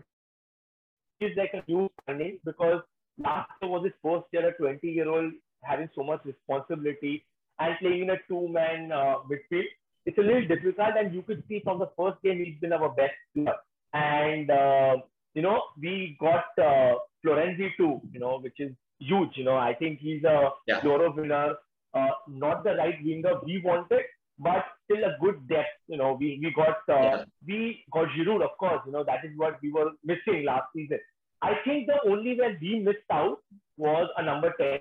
is 1.19 1.37
like 1.37 1.53
a 1.53 1.63
new 1.71 1.89
signing 2.05 2.39
because 2.43 2.81
last 3.17 3.49
year 3.61 3.71
was 3.71 3.83
his 3.83 3.93
first 4.03 4.25
year, 4.31 4.47
a 4.47 4.53
20 4.53 4.87
year 4.87 5.09
old 5.09 5.31
having 5.63 5.89
so 5.95 6.03
much 6.03 6.21
responsibility 6.25 7.25
and 7.59 7.75
playing 7.79 8.03
in 8.03 8.09
a 8.09 8.17
two 8.27 8.47
man 8.47 8.91
uh, 8.91 9.15
midfield. 9.29 9.65
It's 10.05 10.17
a 10.17 10.21
little 10.21 10.47
difficult, 10.47 10.95
and 10.97 11.13
you 11.13 11.21
could 11.21 11.43
see 11.47 11.61
from 11.63 11.79
the 11.79 11.89
first 11.97 12.21
game 12.23 12.43
he's 12.43 12.59
been 12.59 12.73
our 12.73 12.89
best 12.89 13.13
player. 13.33 13.55
And 13.93 14.49
uh, 14.49 14.97
you 15.33 15.41
know, 15.41 15.61
we 15.79 16.17
got 16.19 16.45
uh, 16.57 16.95
Florenzi 17.25 17.69
too, 17.77 18.01
you 18.11 18.19
know, 18.19 18.39
which 18.39 18.59
is 18.59 18.71
huge. 18.99 19.31
You 19.35 19.45
know, 19.45 19.55
I 19.55 19.73
think 19.73 19.99
he's 19.99 20.23
a 20.23 20.49
yeah. 20.67 20.83
Euro 20.83 21.13
winner. 21.15 21.55
Uh, 21.93 22.09
not 22.27 22.63
the 22.63 22.73
right 22.73 22.95
winger 23.05 23.39
we 23.45 23.61
wanted, 23.63 24.01
but 24.39 24.65
still 24.83 25.03
a 25.03 25.15
good 25.21 25.47
depth. 25.47 25.69
You 25.87 25.97
know, 25.97 26.17
we 26.19 26.39
we 26.41 26.51
got 26.51 26.77
uh, 26.89 27.17
yeah. 27.17 27.23
we 27.47 27.83
got 27.91 28.07
Giroud, 28.17 28.43
of 28.43 28.57
course. 28.57 28.81
You 28.85 28.91
know, 28.91 29.03
that 29.03 29.23
is 29.23 29.31
what 29.37 29.59
we 29.61 29.71
were 29.71 29.91
missing 30.03 30.43
last 30.45 30.65
season. 30.75 30.99
I 31.41 31.53
think 31.65 31.87
the 31.87 31.99
only 32.09 32.37
where 32.37 32.57
we 32.59 32.79
missed 32.79 33.11
out 33.11 33.39
was 33.77 34.09
a 34.17 34.23
number 34.23 34.53
10 34.59 34.79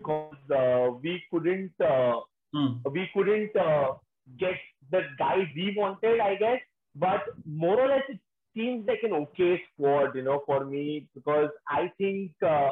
because 0.00 0.34
uh, 0.54 0.92
we 1.02 1.22
couldn't 1.30 1.72
uh, 1.80 2.20
hmm. 2.54 2.78
we 2.90 3.08
couldn't 3.14 3.54
uh, 3.56 3.92
get 4.38 4.54
the 4.90 5.02
guy 5.18 5.36
we 5.54 5.74
wanted, 5.76 6.20
I 6.20 6.34
guess. 6.36 6.60
But 6.96 7.20
more 7.46 7.80
or 7.80 7.88
less, 7.88 8.02
it 8.08 8.18
seems 8.56 8.86
like 8.86 9.00
an 9.02 9.12
okay 9.12 9.60
squad, 9.72 10.14
you 10.14 10.22
know, 10.22 10.42
for 10.46 10.64
me 10.64 11.06
because 11.14 11.50
I 11.68 11.92
think 11.98 12.32
uh, 12.44 12.70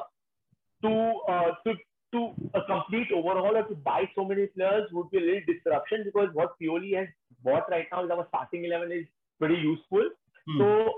to 0.82 1.20
uh, 1.28 1.50
to 1.64 1.74
to 2.12 2.32
a 2.54 2.60
complete 2.66 3.08
overhaul 3.14 3.56
or 3.56 3.64
to 3.64 3.74
buy 3.74 4.08
so 4.14 4.24
many 4.24 4.46
players 4.46 4.88
would 4.92 5.10
be 5.10 5.18
a 5.18 5.20
little 5.20 5.40
disruption 5.46 6.02
because 6.04 6.28
what 6.32 6.54
Pioli 6.60 6.96
has 6.96 7.06
bought 7.44 7.70
right 7.70 7.86
now 7.92 8.04
is 8.04 8.10
our 8.10 8.26
starting 8.28 8.64
eleven 8.64 8.90
is 8.90 9.06
pretty 9.38 9.56
useful. 9.56 10.08
Hmm. 10.48 10.58
So 10.58 10.88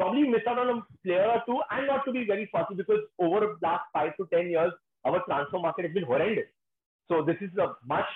probably 0.00 0.26
miss 0.26 0.40
out 0.48 0.58
on 0.58 0.78
a 0.78 0.82
player 1.04 1.26
or 1.26 1.42
two 1.44 1.60
and 1.70 1.86
not 1.86 2.04
to 2.06 2.12
be 2.12 2.24
very 2.24 2.48
fussy 2.50 2.74
because 2.74 3.00
over 3.18 3.40
the 3.40 3.56
last 3.62 3.84
five 3.92 4.16
to 4.16 4.26
10 4.32 4.48
years, 4.48 4.72
our 5.04 5.22
transfer 5.24 5.58
market 5.58 5.86
has 5.86 5.94
been 5.94 6.04
horrendous. 6.04 6.46
So 7.08 7.24
this 7.24 7.36
is 7.40 7.50
a 7.58 7.74
much, 7.86 8.10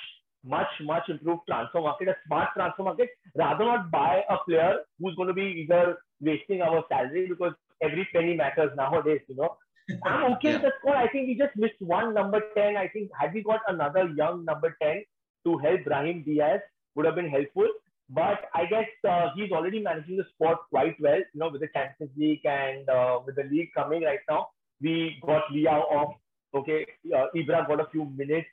much, 0.45 0.69
much 0.83 1.09
improved 1.09 1.43
transfer 1.49 1.81
market, 1.81 2.09
a 2.09 2.17
smart 2.27 2.51
transfer 2.55 2.83
market. 2.83 3.09
Rather 3.37 3.65
not 3.65 3.91
buy 3.91 4.23
a 4.29 4.37
player 4.47 4.77
who's 5.01 5.15
going 5.17 5.29
to 5.29 5.35
be 5.35 5.67
either 5.67 5.99
wasting 6.21 6.63
our 6.63 6.85
salary 6.89 7.27
because 7.29 7.53
every 7.83 8.09
penny 8.13 8.37
matters 8.37 8.71
nowadays, 8.77 9.21
you 9.29 9.37
know. 9.37 9.57
I'm 10.05 10.33
okay 10.35 10.51
yeah. 10.51 10.55
with 10.55 10.63
the 10.63 10.73
score. 10.81 10.97
I 10.97 11.09
think 11.09 11.29
we 11.29 11.35
just 11.35 11.57
missed 11.57 11.81
one 11.81 12.15
number 12.15 12.41
10. 12.57 12.77
I 12.77 12.89
think 12.89 13.11
had 13.19 13.35
we 13.35 13.43
got 13.43 13.61
another 13.69 14.09
young 14.17 14.45
number 14.45 14.77
10 14.83 15.03
to 15.47 15.59
help 15.59 15.85
Brahim 15.85 16.23
Diaz 16.23 16.61
would 16.95 17.07
have 17.07 17.17
been 17.17 17.29
helpful. 17.29 17.69
But 18.11 18.51
I 18.55 18.67
guess 18.67 18.89
uh, 19.09 19.31
he's 19.35 19.51
already 19.51 19.81
managing 19.81 20.17
the 20.19 20.25
sport 20.35 20.59
quite 20.71 20.95
well, 21.01 21.19
you 21.19 21.41
know, 21.41 21.49
with 21.49 21.63
the 21.63 21.69
Champions 21.75 22.13
League 22.17 22.45
and 22.45 22.89
uh, 22.89 23.21
with 23.25 23.37
the 23.37 23.45
league 23.45 23.71
coming 23.75 24.03
right 24.03 24.21
now. 24.29 24.49
We 24.81 25.17
got 25.25 25.45
Leao 25.53 25.91
off. 25.91 26.15
Okay, 26.55 26.87
uh, 27.15 27.27
Ibra 27.35 27.67
got 27.67 27.81
a 27.81 27.87
few 27.91 28.05
minutes, 28.05 28.49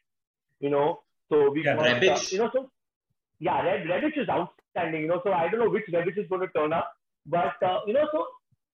you 0.59 0.69
know. 0.69 1.01
So 1.29 1.51
we 1.51 1.63
yeah, 1.63 1.75
got, 1.75 2.03
uh, 2.03 2.19
you 2.29 2.39
know, 2.39 2.49
so 2.51 2.69
yeah, 3.39 3.61
Red, 3.61 3.87
Rebic 3.87 4.17
is 4.17 4.27
outstanding, 4.27 5.01
you 5.01 5.07
know. 5.07 5.21
So 5.23 5.31
I 5.31 5.47
don't 5.49 5.59
know 5.59 5.69
which 5.69 5.85
Rebic 5.91 6.17
is 6.17 6.27
going 6.29 6.41
to 6.41 6.47
turn 6.47 6.73
up, 6.73 6.93
but 7.25 7.61
uh, 7.63 7.79
you 7.87 7.93
know, 7.93 8.07
so 8.11 8.25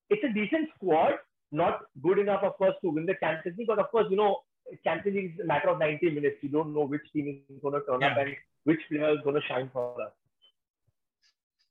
it's 0.09 0.23
a 0.23 0.33
decent 0.33 0.69
squad. 0.75 1.13
Not 1.51 1.79
good 2.03 2.19
enough, 2.19 2.43
of 2.43 2.57
course, 2.57 2.75
to 2.81 2.89
win 2.89 3.05
the 3.05 3.15
Champions 3.21 3.57
League, 3.57 3.67
but 3.67 3.79
of 3.79 3.89
course, 3.89 4.07
you 4.09 4.17
know, 4.17 4.41
Champions 4.83 5.15
League 5.15 5.33
is 5.33 5.39
a 5.39 5.45
matter 5.45 5.69
of 5.69 5.79
90 5.79 6.09
minutes. 6.09 6.37
You 6.41 6.49
don't 6.49 6.73
know 6.73 6.85
which 6.85 7.03
team 7.13 7.41
is 7.49 7.61
going 7.61 7.73
to 7.73 7.85
turn 7.85 8.01
yeah. 8.01 8.11
up 8.11 8.17
and 8.17 8.35
which 8.65 8.81
player 8.89 9.13
is 9.13 9.19
going 9.23 9.35
to 9.35 9.47
shine 9.47 9.69
for 9.71 10.01
us. 10.01 10.11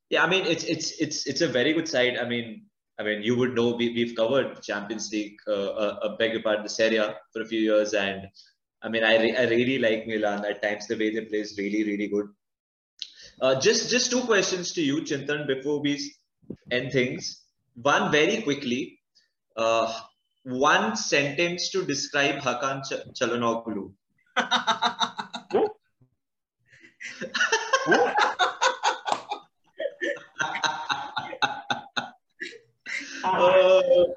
Yeah, 0.09 0.23
I 0.23 0.29
mean 0.29 0.45
it's 0.45 0.63
it's 0.63 0.91
it's 1.01 1.27
it's 1.27 1.41
a 1.41 1.47
very 1.47 1.73
good 1.73 1.87
side. 1.87 2.17
I 2.17 2.27
mean, 2.27 2.63
I 2.99 3.03
mean 3.03 3.21
you 3.21 3.37
would 3.37 3.53
know 3.55 3.75
we, 3.75 3.89
we've 3.93 4.15
covered 4.15 4.61
Champions 4.61 5.11
League, 5.11 5.37
uh, 5.47 6.15
big 6.17 6.43
part 6.43 6.63
the 6.63 6.69
Serie 6.69 6.97
A 6.97 7.15
for 7.31 7.41
a 7.41 7.45
few 7.45 7.59
years, 7.59 7.93
and 7.93 8.27
I 8.81 8.89
mean 8.89 9.03
I 9.03 9.17
re- 9.21 9.37
I 9.37 9.43
really 9.45 9.77
like 9.79 10.07
Milan 10.07 10.45
at 10.45 10.61
times. 10.61 10.87
The 10.87 10.97
way 10.97 11.13
they 11.13 11.25
play 11.25 11.39
is 11.39 11.55
really 11.57 11.83
really 11.83 12.07
good. 12.07 12.27
Uh, 13.41 13.59
just 13.59 13.89
just 13.89 14.09
two 14.11 14.21
questions 14.21 14.73
to 14.73 14.81
you, 14.81 15.01
Chintan, 15.03 15.45
before 15.47 15.79
we 15.81 15.99
end 16.71 16.91
things. 16.91 17.43
One 17.75 18.11
very 18.11 18.41
quickly. 18.41 18.99
Uh, 19.55 19.93
one 20.43 20.95
sentence 20.95 21.69
to 21.71 21.85
describe 21.85 22.35
Hakan 22.41 22.81
Ch- 22.83 23.19
Calhanoglu. 23.19 23.91
Who? 25.51 25.67
Who? 27.85 28.11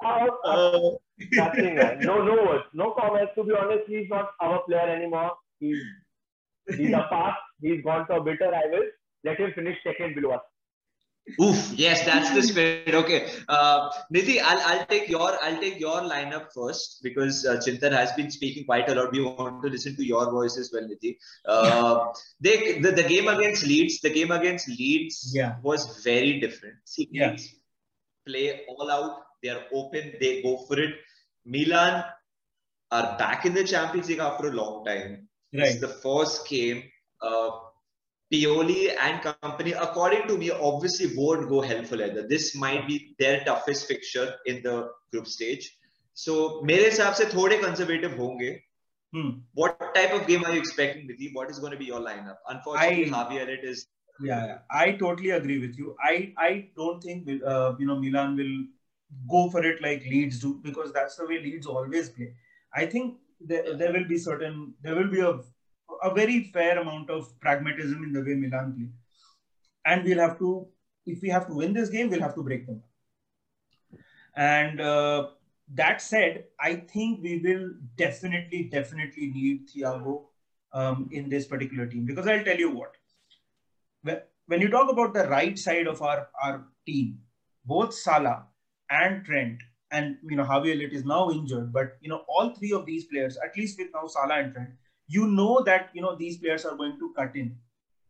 Uh, 0.03 0.27
uh, 0.45 0.89
nothing, 1.31 1.75
No, 2.01 2.23
no 2.23 2.35
words, 2.45 2.65
no 2.73 2.91
comments. 2.99 3.31
To 3.35 3.43
be 3.43 3.53
honest, 3.53 3.83
he's 3.87 4.09
not 4.09 4.31
our 4.41 4.61
player 4.63 4.89
anymore. 4.89 5.31
He's 5.59 5.81
he's 6.75 6.93
a 6.93 7.05
past. 7.09 7.37
He's 7.61 7.83
gone 7.83 8.07
to 8.07 8.15
a 8.15 8.23
bitter 8.23 8.49
rival. 8.49 8.83
Let 9.23 9.37
him 9.39 9.51
finish 9.53 9.77
second 9.83 10.15
below 10.15 10.31
us. 10.31 10.41
Oof, 11.39 11.71
yes, 11.73 12.03
that's 12.03 12.31
the 12.31 12.41
spirit. 12.41 12.95
Okay, 12.95 13.29
uh, 13.47 13.91
Nidhi, 14.13 14.41
I'll 14.43 14.59
I'll 14.69 14.85
take 14.87 15.07
your 15.07 15.37
I'll 15.43 15.59
take 15.61 15.79
your 15.79 16.01
lineup 16.01 16.47
first 16.53 17.01
because 17.03 17.45
uh, 17.45 17.57
Chintan 17.57 17.91
has 17.91 18.11
been 18.13 18.31
speaking 18.31 18.65
quite 18.65 18.89
a 18.89 18.95
lot. 18.95 19.11
We 19.11 19.23
want 19.23 19.61
to 19.63 19.69
listen 19.69 19.95
to 19.97 20.03
your 20.03 20.31
voice 20.31 20.57
as 20.57 20.71
well, 20.73 20.81
Nidhi. 20.89 21.17
Uh, 21.45 22.07
they 22.39 22.79
the, 22.79 22.91
the 22.91 23.03
game 23.03 23.27
against 23.27 23.65
Leeds, 23.67 23.99
the 24.01 24.09
game 24.09 24.31
against 24.31 24.67
Leeds 24.67 25.31
Yeah. 25.35 25.57
was 25.61 26.01
very 26.03 26.39
different. 26.39 26.75
See, 26.85 27.07
Yeah. 27.11 27.29
Leeds 27.31 27.53
play 28.25 28.61
all 28.67 28.89
out. 28.89 29.21
They 29.42 29.50
are 29.50 29.62
open. 29.72 30.12
They 30.20 30.42
go 30.42 30.64
for 30.68 30.78
it. 30.80 30.94
Milan 31.44 32.04
are 32.90 33.16
back 33.18 33.44
in 33.44 33.54
the 33.54 33.64
Champions 33.64 34.08
League 34.08 34.18
after 34.18 34.48
a 34.48 34.52
long 34.52 34.84
time. 34.84 35.28
It's 35.52 35.72
Right. 35.72 35.80
the 35.80 35.88
first 35.88 36.48
game. 36.48 36.82
Uh, 37.22 37.50
Pioli 38.32 38.92
and 39.00 39.22
company, 39.22 39.72
according 39.72 40.26
to 40.26 40.36
me, 40.36 40.50
obviously 40.50 41.12
won't 41.14 41.48
go 41.48 41.60
hell 41.60 41.84
for 41.84 41.96
leather. 41.96 42.26
This 42.28 42.56
might 42.56 42.86
be 42.86 43.14
their 43.18 43.44
toughest 43.44 43.86
fixture 43.86 44.34
in 44.46 44.62
the 44.62 44.88
group 45.12 45.26
stage. 45.26 45.78
So, 46.14 46.60
मेरे 46.64 46.84
हिसाब 46.84 47.14
से 47.14 47.24
थोड़े 47.24 47.58
conservative 47.58 48.18
होंगे. 48.18 48.62
Hmm. 49.16 49.30
What 49.54 49.78
type 49.94 50.12
of 50.12 50.26
game 50.26 50.44
are 50.44 50.52
you 50.52 50.60
expecting, 50.60 51.06
Nidhi? 51.08 51.32
What 51.32 51.50
is 51.50 51.58
going 51.58 51.72
to 51.72 51.78
be 51.78 51.86
your 51.86 52.00
lineup? 52.00 52.36
Unfortunately, 52.48 53.06
I- 53.06 53.18
Javi 53.18 53.40
Elliott 53.40 53.64
is 53.74 53.86
Yeah, 54.20 54.46
yeah. 54.46 54.58
I 54.70 54.92
totally 54.92 55.30
agree 55.30 55.58
with 55.58 55.78
you. 55.78 55.94
I 56.10 56.32
I 56.38 56.70
don't 56.76 57.02
think 57.02 57.28
uh, 57.54 57.74
you 57.78 57.86
know 57.86 57.96
Milan 58.04 58.36
will 58.36 58.54
go 59.29 59.49
for 59.49 59.63
it 59.65 59.81
like 59.81 60.03
Leeds 60.03 60.39
do 60.39 60.59
because 60.63 60.91
that's 60.91 61.15
the 61.15 61.25
way 61.25 61.39
Leeds 61.39 61.65
always 61.65 62.09
play. 62.09 62.33
I 62.73 62.85
think 62.85 63.17
there, 63.39 63.75
there 63.75 63.91
will 63.93 64.05
be 64.07 64.17
certain 64.17 64.73
there 64.81 64.95
will 64.95 65.09
be 65.09 65.19
a 65.21 65.39
a 66.03 66.13
very 66.13 66.43
fair 66.43 66.79
amount 66.79 67.09
of 67.09 67.37
pragmatism 67.39 68.03
in 68.03 68.13
the 68.13 68.21
way 68.23 68.33
Milan 68.35 68.73
play, 68.75 68.89
and 69.85 70.03
we'll 70.03 70.19
have 70.19 70.37
to 70.39 70.67
if 71.05 71.21
we 71.21 71.29
have 71.29 71.47
to 71.47 71.53
win 71.55 71.73
this 71.73 71.89
game, 71.89 72.09
we'll 72.09 72.21
have 72.21 72.35
to 72.35 72.43
break 72.43 72.65
them. 72.67 72.83
And 74.35 74.79
uh, 74.79 75.27
that 75.73 76.01
said, 76.01 76.45
I 76.59 76.75
think 76.75 77.21
we 77.21 77.39
will 77.39 77.71
definitely 77.97 78.63
definitely 78.71 79.27
need 79.27 79.67
Thiago 79.69 80.25
um, 80.73 81.09
in 81.11 81.29
this 81.29 81.45
particular 81.47 81.85
team 81.85 82.05
because 82.05 82.27
I'll 82.27 82.43
tell 82.43 82.57
you 82.57 82.71
what 82.71 82.95
when- 84.01 84.21
when 84.47 84.61
you 84.61 84.69
talk 84.69 84.89
about 84.91 85.13
the 85.13 85.27
right 85.29 85.57
side 85.57 85.87
of 85.87 86.01
our, 86.01 86.29
our 86.43 86.67
team, 86.85 87.21
both 87.65 87.93
Salah 87.93 88.47
and 88.91 89.25
Trent, 89.25 89.59
and 89.91 90.17
you 90.29 90.35
know 90.35 90.43
Harvey 90.43 90.71
Elliott 90.73 90.93
is 90.93 91.05
now 91.05 91.31
injured, 91.31 91.71
but 91.73 91.97
you 92.01 92.09
know 92.09 92.23
all 92.27 92.53
three 92.55 92.71
of 92.73 92.85
these 92.85 93.05
players, 93.05 93.37
at 93.37 93.57
least 93.57 93.79
with 93.79 93.89
now 93.93 94.07
Salah 94.07 94.39
and 94.39 94.53
Trent, 94.53 94.69
you 95.07 95.27
know 95.27 95.61
that 95.63 95.89
you 95.93 96.01
know 96.01 96.15
these 96.15 96.37
players 96.37 96.65
are 96.65 96.75
going 96.75 96.97
to 96.99 97.13
cut 97.17 97.35
in. 97.35 97.55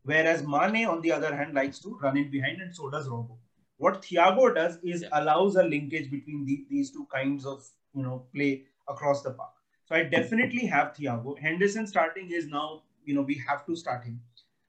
Whereas 0.04 0.42
Mane, 0.42 0.86
on 0.86 1.00
the 1.00 1.12
other 1.12 1.34
hand, 1.34 1.54
likes 1.54 1.78
to 1.80 1.98
run 2.02 2.16
in 2.16 2.30
behind, 2.30 2.60
and 2.60 2.74
so 2.74 2.90
does 2.90 3.08
Robo. 3.08 3.38
What 3.78 4.02
Thiago 4.02 4.54
does 4.54 4.78
is 4.82 5.04
allows 5.12 5.56
a 5.56 5.62
linkage 5.62 6.10
between 6.10 6.44
the, 6.44 6.64
these 6.68 6.90
two 6.90 7.06
kinds 7.12 7.46
of 7.46 7.64
you 7.94 8.02
know 8.02 8.26
play 8.34 8.64
across 8.88 9.22
the 9.22 9.30
park. 9.30 9.52
So 9.84 9.94
I 9.94 10.04
definitely 10.04 10.66
have 10.66 10.94
Thiago. 10.94 11.38
Henderson 11.38 11.86
starting 11.86 12.30
is 12.30 12.46
now 12.46 12.82
you 13.04 13.14
know 13.14 13.22
we 13.22 13.42
have 13.48 13.64
to 13.66 13.76
start 13.76 14.04
him 14.04 14.20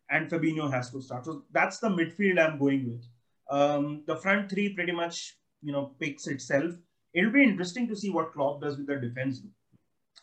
and 0.09 0.29
Fabinho 0.29 0.71
has 0.71 0.91
to 0.91 1.01
start. 1.01 1.25
So 1.25 1.43
that's 1.51 1.79
the 1.79 1.89
midfield 1.89 2.39
I'm 2.39 2.59
going 2.59 2.85
with. 2.89 3.05
Um, 3.49 4.03
the 4.05 4.15
front 4.15 4.49
three 4.49 4.73
pretty 4.73 4.91
much, 4.91 5.35
you 5.63 5.71
know, 5.71 5.91
picks 5.99 6.27
itself. 6.27 6.73
It'll 7.13 7.31
be 7.31 7.43
interesting 7.43 7.87
to 7.87 7.95
see 7.95 8.09
what 8.09 8.33
Klopp 8.33 8.61
does 8.61 8.77
with 8.77 8.87
the 8.87 8.95
defense. 8.95 9.41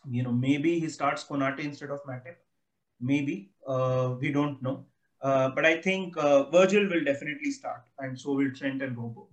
You 0.09 0.23
know, 0.23 0.31
maybe 0.31 0.79
he 0.79 0.89
starts 0.89 1.23
Konate 1.23 1.59
instead 1.59 1.89
of 1.89 2.03
Matip. 2.03 2.35
Maybe 2.99 3.51
uh, 3.67 4.15
we 4.19 4.31
don't 4.31 4.61
know. 4.61 4.85
Uh, 5.21 5.49
but 5.49 5.65
I 5.65 5.79
think 5.81 6.17
uh, 6.17 6.49
Virgil 6.49 6.89
will 6.89 7.03
definitely 7.03 7.51
start, 7.51 7.83
and 7.99 8.19
so 8.19 8.33
will 8.33 8.51
Trent 8.51 8.81
and 8.81 8.97
Robo. 8.97 9.27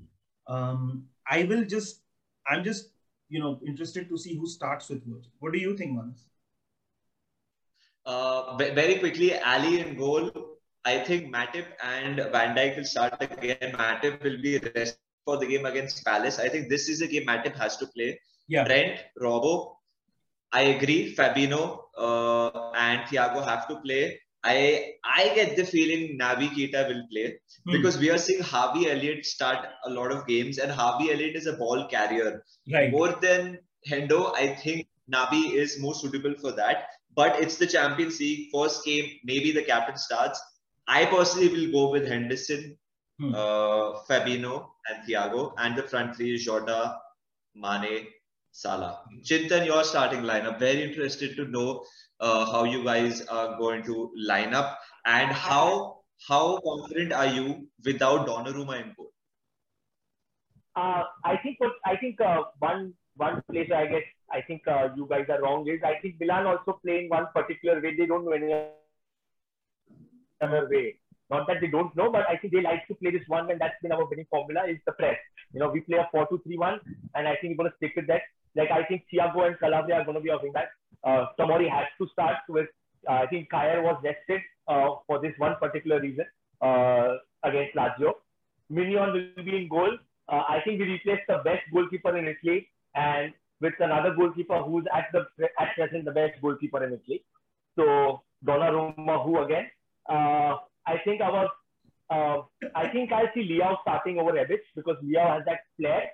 Um, 0.47 1.05
I 1.31 1.45
will 1.45 1.65
just, 1.65 2.03
I'm 2.47 2.63
just, 2.63 2.91
you 3.31 3.41
know, 3.41 3.59
interested 3.67 4.09
to 4.11 4.19
see 4.19 4.37
who 4.37 4.47
starts 4.47 4.89
with 4.91 5.05
Virgil. 5.05 5.33
What 5.39 5.53
do 5.53 5.59
you 5.59 5.77
think, 5.77 5.93
Manas? 5.93 6.27
Uh, 8.05 8.57
very 8.57 8.99
quickly, 8.99 9.39
Ali 9.39 9.81
in 9.81 9.97
goal. 9.97 10.31
I 10.85 10.99
think 10.99 11.35
Matip 11.35 11.67
and 11.83 12.17
Van 12.17 12.57
Dijk 12.57 12.77
will 12.77 12.85
start 12.85 13.15
again. 13.21 13.73
Matip 13.73 14.23
will 14.23 14.41
be 14.41 14.59
rest 14.75 14.99
for 15.29 15.37
the 15.43 15.49
game 15.53 15.67
against 15.73 16.05
Palace. 16.11 16.39
I 16.47 16.49
think 16.55 16.69
this 16.75 16.89
is 16.95 17.03
a 17.07 17.09
game 17.15 17.27
Matip 17.33 17.57
has 17.65 17.77
to 17.83 17.87
play. 17.97 18.11
Yeah. 18.57 18.65
Trent, 18.71 19.01
Robo. 19.27 19.55
I 20.53 20.63
agree. 20.77 21.15
Fabinho 21.17 21.63
uh, 22.07 22.71
and 22.87 23.01
Thiago 23.11 23.45
have 23.51 23.69
to 23.69 23.77
play. 23.87 24.03
I 24.51 24.59
I 25.05 25.23
get 25.39 25.57
the 25.57 25.65
feeling 25.73 26.03
Naby 26.21 26.49
Keita 26.57 26.83
will 26.91 27.03
play 27.13 27.27
Hmm. 27.67 27.73
because 27.77 27.97
we 28.03 28.11
are 28.15 28.19
seeing 28.27 28.43
Harvey 28.51 28.85
Elliott 28.93 29.27
start 29.31 29.67
a 29.89 29.91
lot 29.99 30.13
of 30.17 30.27
games, 30.29 30.59
and 30.67 30.71
Harvey 30.81 31.11
Elliott 31.15 31.37
is 31.41 31.49
a 31.53 31.57
ball 31.63 31.83
carrier 31.95 32.31
Right. 32.77 32.93
more 32.97 33.11
than 33.27 33.59
Hendo, 33.91 34.21
I 34.45 34.47
think 34.63 34.87
Naby 35.17 35.43
is 35.65 35.75
more 35.87 35.95
suitable 36.03 36.35
for 36.45 36.53
that. 36.61 36.87
But 37.21 37.41
it's 37.47 37.57
the 37.65 37.67
Champions 37.75 38.21
League 38.25 38.43
first 38.55 38.85
game. 38.89 39.11
Maybe 39.33 39.53
the 39.59 39.65
captain 39.73 39.99
starts. 40.07 40.41
I 40.87 41.05
personally 41.17 41.49
will 41.57 41.71
go 41.79 41.85
with 41.97 42.07
Henderson, 42.15 42.65
Hmm. 43.21 43.35
uh, 43.35 43.87
Fabinho, 44.09 44.57
and 44.89 45.07
Thiago, 45.07 45.53
and 45.59 45.77
the 45.77 45.83
front 45.83 46.17
three 46.17 46.35
is 46.35 46.45
Jota, 46.45 46.99
Mane, 47.55 48.07
Salah. 48.53 49.01
Chintan, 49.23 49.67
your 49.67 49.85
starting 49.85 50.23
lineup. 50.23 50.59
Very 50.59 50.83
interested 50.83 51.37
to 51.37 51.47
know 51.47 51.85
uh, 52.21 52.45
how 52.51 52.65
you 52.65 52.85
guys 52.85 53.27
are 53.27 53.57
going 53.59 53.83
to 53.85 54.11
line 54.17 54.55
up 54.55 54.79
and 55.05 55.31
how 55.31 55.99
how 56.27 56.59
confident 56.61 57.13
are 57.13 57.27
you 57.27 57.69
without 57.85 58.27
Donnarumma 58.27 58.83
in 58.83 58.95
goal? 58.97 59.13
Uh, 60.75 61.05
I 61.25 61.37
think 61.43 61.61
what 61.61 61.73
I 61.85 61.97
think 61.97 62.21
uh, 62.21 62.43
one 62.59 62.95
one 63.17 63.43
place 63.51 63.71
I 63.75 63.87
guess 63.87 64.03
I 64.33 64.41
think 64.41 64.67
uh, 64.67 64.89
you 64.97 65.07
guys 65.09 65.27
are 65.29 65.41
wrong 65.43 65.69
is 65.69 65.81
I 65.85 65.95
think 66.01 66.17
Milan 66.21 66.47
also 66.47 66.81
playing 66.85 67.09
one 67.09 67.27
particular 67.35 67.81
way. 67.81 67.97
They 67.97 68.07
don't 68.07 68.25
know 68.25 68.33
any 68.33 68.53
other 70.41 70.69
way. 70.71 70.99
Not 71.31 71.47
that 71.47 71.61
they 71.61 71.67
don't 71.67 71.95
know, 71.95 72.11
but 72.11 72.29
I 72.29 72.37
think 72.37 72.55
they 72.55 72.63
like 72.63 72.87
to 72.89 72.95
play 72.95 73.11
this 73.11 73.27
one, 73.29 73.51
and 73.51 73.61
that's 73.61 73.81
been 73.83 73.93
our 73.93 74.07
winning 74.09 74.27
formula 74.31 74.67
is 74.67 74.79
the 74.87 74.93
press. 74.93 75.17
You 75.53 75.61
know, 75.61 75.69
we 75.69 75.81
play 75.81 75.99
a 75.99 76.09
4-2-3-1, 76.15 76.79
and 77.15 77.29
I 77.29 77.37
think 77.37 77.59
we're 77.59 77.65
going 77.65 77.71
to 77.71 77.77
stick 77.77 77.93
with 77.97 78.07
that. 78.07 78.23
Like 78.57 78.71
I 78.71 78.85
think 78.85 79.05
Thiago 79.13 79.47
and 79.47 79.59
Calabria 79.59 79.97
are 79.97 80.05
going 80.05 80.17
to 80.17 80.21
be 80.21 80.31
our 80.31 80.39
wingback. 80.39 80.69
Uh, 81.05 81.27
Tomori 81.39 81.69
has 81.71 81.87
to 81.99 82.09
start 82.13 82.37
with. 82.49 82.67
Uh, 83.09 83.13
I 83.13 83.27
think 83.27 83.51
Kjaer 83.51 83.83
was 83.83 84.01
rested 84.03 84.41
uh, 84.67 84.97
for 85.07 85.21
this 85.21 85.33
one 85.39 85.55
particular 85.61 86.01
reason 86.01 86.25
uh, 86.61 87.17
against 87.45 87.77
Lazio. 87.77 88.15
Maignan 88.73 89.13
will 89.13 89.45
be 89.45 89.57
in 89.57 89.69
goal. 89.69 89.97
Uh, 90.29 90.43
I 90.49 90.61
think 90.65 90.81
we 90.81 90.87
replaced 90.87 91.23
the 91.29 91.39
best 91.45 91.63
goalkeeper 91.73 92.17
in 92.17 92.27
Italy 92.27 92.69
and 92.95 93.33
with 93.61 93.75
another 93.81 94.15
goalkeeper 94.15 94.59
who's 94.63 94.85
at 94.95 95.07
the 95.13 95.27
at 95.59 95.75
present 95.75 96.05
the 96.05 96.11
best 96.11 96.41
goalkeeper 96.43 96.85
in 96.85 96.93
Italy. 96.93 97.25
So 97.77 98.23
Donnarumma, 98.45 99.25
who 99.25 99.43
again? 99.43 99.71
Uh, 100.09 100.57
I 100.89 100.99
think 101.05 101.21
our 101.21 101.49
uh, 102.11 102.43
I 102.75 102.89
think 102.89 103.13
I'll 103.13 103.29
see 103.35 103.47
Leao 103.49 103.77
starting 103.83 104.19
over 104.19 104.33
Rebic 104.33 104.61
because 104.75 104.97
Leao 105.05 105.35
has 105.35 105.45
that 105.45 105.61
flair. 105.77 106.11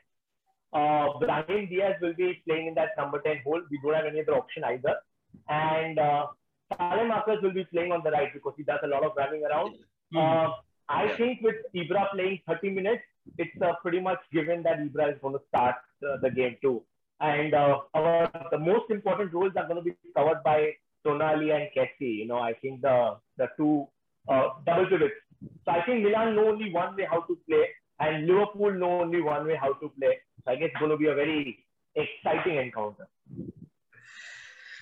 Uh, 0.73 1.19
Brahim 1.21 1.69
Diaz 1.69 1.95
will 2.03 2.15
be 2.15 2.43
playing 2.47 2.67
in 2.67 2.75
that 2.75 2.91
number 2.99 3.21
10 3.21 3.43
hole. 3.45 3.63
We 3.71 3.79
don't 3.83 3.95
have 3.95 4.07
any 4.07 4.21
other 4.21 4.35
option 4.35 4.65
either. 4.65 4.97
And 5.49 5.99
uh, 5.99 6.27
Marcus 6.79 7.39
will 7.43 7.53
be 7.53 7.65
playing 7.65 7.93
on 7.93 8.03
the 8.03 8.11
right 8.11 8.33
because 8.35 8.55
he 8.57 8.65
does 8.65 8.81
a 8.83 8.89
lot 8.89 9.05
of 9.05 9.13
running 9.17 9.45
around. 9.45 9.77
Hmm. 10.13 10.19
Uh, 10.19 10.49
I 10.89 11.09
think 11.17 11.41
with 11.43 11.57
Ibra 11.75 12.11
playing 12.13 12.41
30 12.49 12.71
minutes, 12.71 13.03
it's 13.39 13.63
uh, 13.63 13.75
pretty 13.83 14.01
much 14.01 14.19
given 14.33 14.65
that 14.65 14.79
Ibra 14.81 15.13
is 15.13 15.19
going 15.23 15.35
to 15.35 15.45
start 15.49 15.77
uh, 16.03 16.17
the 16.21 16.31
game 16.31 16.57
too. 16.61 16.83
And 17.21 17.55
uh, 17.55 17.79
our, 17.95 18.31
the 18.51 18.59
most 18.59 18.91
important 18.91 19.33
roles 19.33 19.53
are 19.57 19.69
going 19.69 19.77
to 19.77 19.83
be 19.83 19.95
covered 20.17 20.43
by 20.43 20.73
Tonali 21.07 21.55
and 21.55 21.69
Kessie. 21.77 22.17
You 22.19 22.27
know, 22.27 22.39
I 22.39 22.55
think 22.55 22.83
the 22.83 23.17
the 23.39 23.49
two 23.57 23.87
uh, 24.29 24.49
double 24.67 24.87
pivots. 24.87 25.15
So 25.65 25.71
I 25.73 25.83
think 25.85 26.05
Milan 26.05 26.35
know 26.37 26.49
only 26.49 26.73
one 26.73 26.97
way 26.97 27.07
how 27.11 27.21
to 27.23 27.39
play, 27.49 27.65
and 28.01 28.27
Liverpool 28.27 28.73
know 28.73 29.01
only 29.03 29.21
one 29.21 29.47
way 29.47 29.57
how 29.61 29.73
to 29.75 29.89
play. 29.99 30.19
So 30.45 30.53
I 30.53 30.57
guess 30.57 30.69
it's 30.73 30.79
going 30.79 30.91
to 30.91 30.97
be 30.97 31.07
a 31.09 31.15
very 31.15 31.59
exciting 31.97 32.57
encounter. 32.57 33.07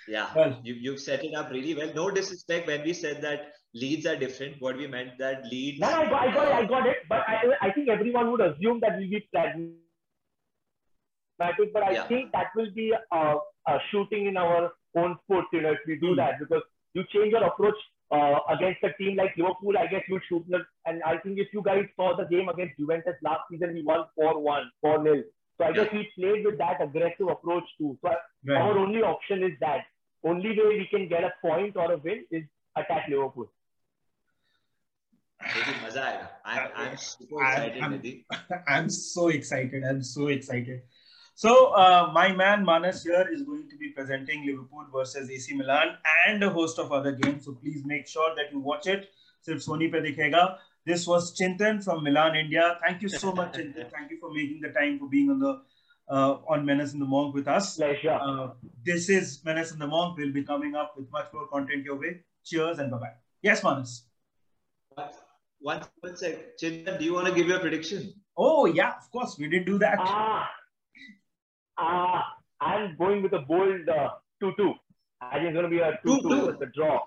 Yeah, 0.08 0.28
Well- 0.34 0.60
you 0.64 0.74
you've 0.74 1.00
set 1.00 1.24
it 1.24 1.34
up 1.34 1.50
really 1.50 1.74
well. 1.74 1.92
No 1.94 2.10
disrespect 2.10 2.66
when 2.66 2.82
we 2.82 2.92
said 2.92 3.22
that 3.22 3.52
Leeds 3.74 4.06
are 4.06 4.16
different. 4.16 4.60
What 4.60 4.76
we 4.76 4.86
meant 4.86 5.16
that 5.18 5.44
Leeds. 5.50 5.78
No, 5.80 5.86
I 5.88 6.08
got, 6.10 6.22
I 6.22 6.32
got 6.34 6.48
it, 6.48 6.54
I 6.54 6.64
got 6.66 6.86
it. 6.88 6.96
But 7.08 7.20
I, 7.28 7.36
I 7.68 7.72
think 7.72 7.88
everyone 7.88 8.30
would 8.32 8.40
assume 8.40 8.80
that 8.80 8.98
we'll 8.98 9.08
be 9.10 9.20
pragmatic. 9.32 9.78
But 11.72 11.82
I 11.84 11.92
Yeah. 11.92 12.06
think 12.08 12.32
that 12.32 12.48
will 12.56 12.70
be 12.74 12.92
uh, 13.10 13.36
uh, 13.66 13.78
shooting 13.90 14.26
in 14.26 14.36
our 14.36 14.72
own 14.96 15.16
foot, 15.28 15.44
you 15.52 15.62
know, 15.62 15.72
if 15.72 15.78
we 15.86 15.96
do 15.98 16.10
Hmm. 16.10 16.16
that. 16.16 16.38
Because 16.40 16.62
you 16.94 17.04
change 17.14 17.32
your 17.32 17.44
approach 17.44 17.76
uh, 18.12 18.38
against 18.54 18.82
a 18.84 18.92
team 18.98 19.16
like 19.16 19.34
Liverpool, 19.36 19.76
I 19.78 19.86
guess 19.86 20.02
you 20.08 20.20
shoot. 20.28 20.44
the- 20.48 20.66
And 20.86 21.02
I 21.02 21.16
think 21.18 21.38
if 21.38 21.48
you 21.52 21.62
guys 21.62 21.86
saw 21.96 22.14
the 22.16 22.24
game 22.24 22.48
against 22.48 22.76
Juventus 22.78 23.16
last 23.22 23.42
season, 23.50 23.72
we 23.74 23.82
won 23.82 24.04
4-1, 24.18 24.70
4-0. 24.84 25.22
So 25.58 25.64
I 25.64 25.72
guess 25.72 25.88
we 25.92 26.08
played 26.18 26.44
with 26.44 26.58
that 26.58 26.80
aggressive 26.82 27.28
approach 27.28 27.64
too. 27.78 27.96
So 28.02 28.08
Right. 28.44 28.60
our 28.60 28.78
only 28.78 29.02
option 29.02 29.42
is 29.42 29.58
that. 29.60 29.86
Only 30.24 30.50
way 30.50 30.78
we 30.78 30.86
can 30.86 31.08
get 31.08 31.24
a 31.24 31.32
point 31.40 31.76
or 31.76 31.90
a 31.92 31.96
win 31.96 32.24
is 32.30 32.44
attack 32.76 33.08
Liverpool. 33.08 33.50
I'm, 36.44 36.68
I'm 36.76 36.96
super 36.96 37.42
excited, 37.42 37.82
I'm, 37.82 37.92
Nidhi. 37.98 38.24
I'm 38.68 38.88
so 38.88 39.28
excited. 39.28 39.82
I'm 39.84 40.02
so 40.02 40.28
excited. 40.28 40.82
So, 41.34 41.72
uh, 41.72 42.10
my 42.12 42.32
man 42.32 42.64
Manas 42.64 43.02
here 43.02 43.26
is 43.32 43.42
going 43.42 43.68
to 43.68 43.76
be 43.76 43.88
presenting 43.90 44.46
Liverpool 44.46 44.84
versus 44.94 45.30
AC 45.30 45.54
Milan 45.54 45.96
and 46.26 46.42
a 46.42 46.50
host 46.50 46.78
of 46.78 46.92
other 46.92 47.12
games. 47.12 47.46
So, 47.46 47.52
please 47.52 47.82
make 47.84 48.06
sure 48.06 48.34
that 48.36 48.52
you 48.52 48.60
watch 48.60 48.86
it. 48.86 49.10
Sirf 49.46 49.66
Sony 49.66 49.90
pe 49.90 50.00
dikhega. 50.00 50.58
This 50.84 51.06
was 51.06 51.36
Chintan 51.38 51.82
from 51.82 52.04
Milan, 52.04 52.36
India. 52.36 52.78
Thank 52.84 53.02
you 53.02 53.08
so 53.08 53.32
much, 53.32 53.54
Chintan. 53.54 53.90
Thank 53.90 54.10
you 54.10 54.18
for 54.20 54.32
making 54.32 54.60
the 54.60 54.70
time 54.70 54.98
for 54.98 55.08
being 55.08 55.30
on 55.30 55.38
the 55.38 55.62
uh, 56.08 56.38
on 56.48 56.66
Menace 56.66 56.92
in 56.92 56.98
the 56.98 57.06
Monk 57.06 57.34
with 57.34 57.48
us. 57.48 57.76
Pleasure. 57.76 58.18
Uh, 58.20 58.50
this 58.84 59.08
is 59.08 59.40
Menace 59.44 59.72
in 59.72 59.78
the 59.78 59.86
Monk. 59.86 60.18
We'll 60.18 60.32
be 60.32 60.44
coming 60.44 60.74
up 60.74 60.94
with 60.96 61.10
much 61.10 61.32
more 61.32 61.46
content 61.48 61.84
your 61.84 61.98
way. 61.98 62.20
Cheers 62.44 62.78
and 62.78 62.90
bye 62.90 62.98
bye. 62.98 63.12
Yes, 63.42 63.62
Manas. 63.62 64.04
One, 65.60 65.82
one 66.00 66.16
sec. 66.16 66.58
Chintan, 66.58 66.98
do 66.98 67.04
you 67.04 67.14
want 67.14 67.28
to 67.28 67.34
give 67.34 67.46
your 67.46 67.60
prediction? 67.60 68.12
Oh, 68.36 68.66
yeah, 68.66 68.94
of 68.98 69.10
course. 69.10 69.36
We 69.38 69.48
did 69.48 69.64
do 69.64 69.78
that. 69.78 69.98
Ah, 70.00 70.50
ah, 71.78 72.36
I'm 72.60 72.96
going 72.96 73.22
with 73.22 73.32
a 73.32 73.40
bold 73.40 73.88
uh, 73.88 74.10
2 74.40 74.52
2. 74.56 74.74
I 75.20 75.34
think 75.34 75.48
it's 75.48 75.54
going 75.54 75.64
to 75.64 75.70
be 75.70 75.80
a 75.80 75.98
2 76.04 76.22
2 76.22 76.46
with 76.46 76.58
the 76.58 76.66
draw. 76.66 77.00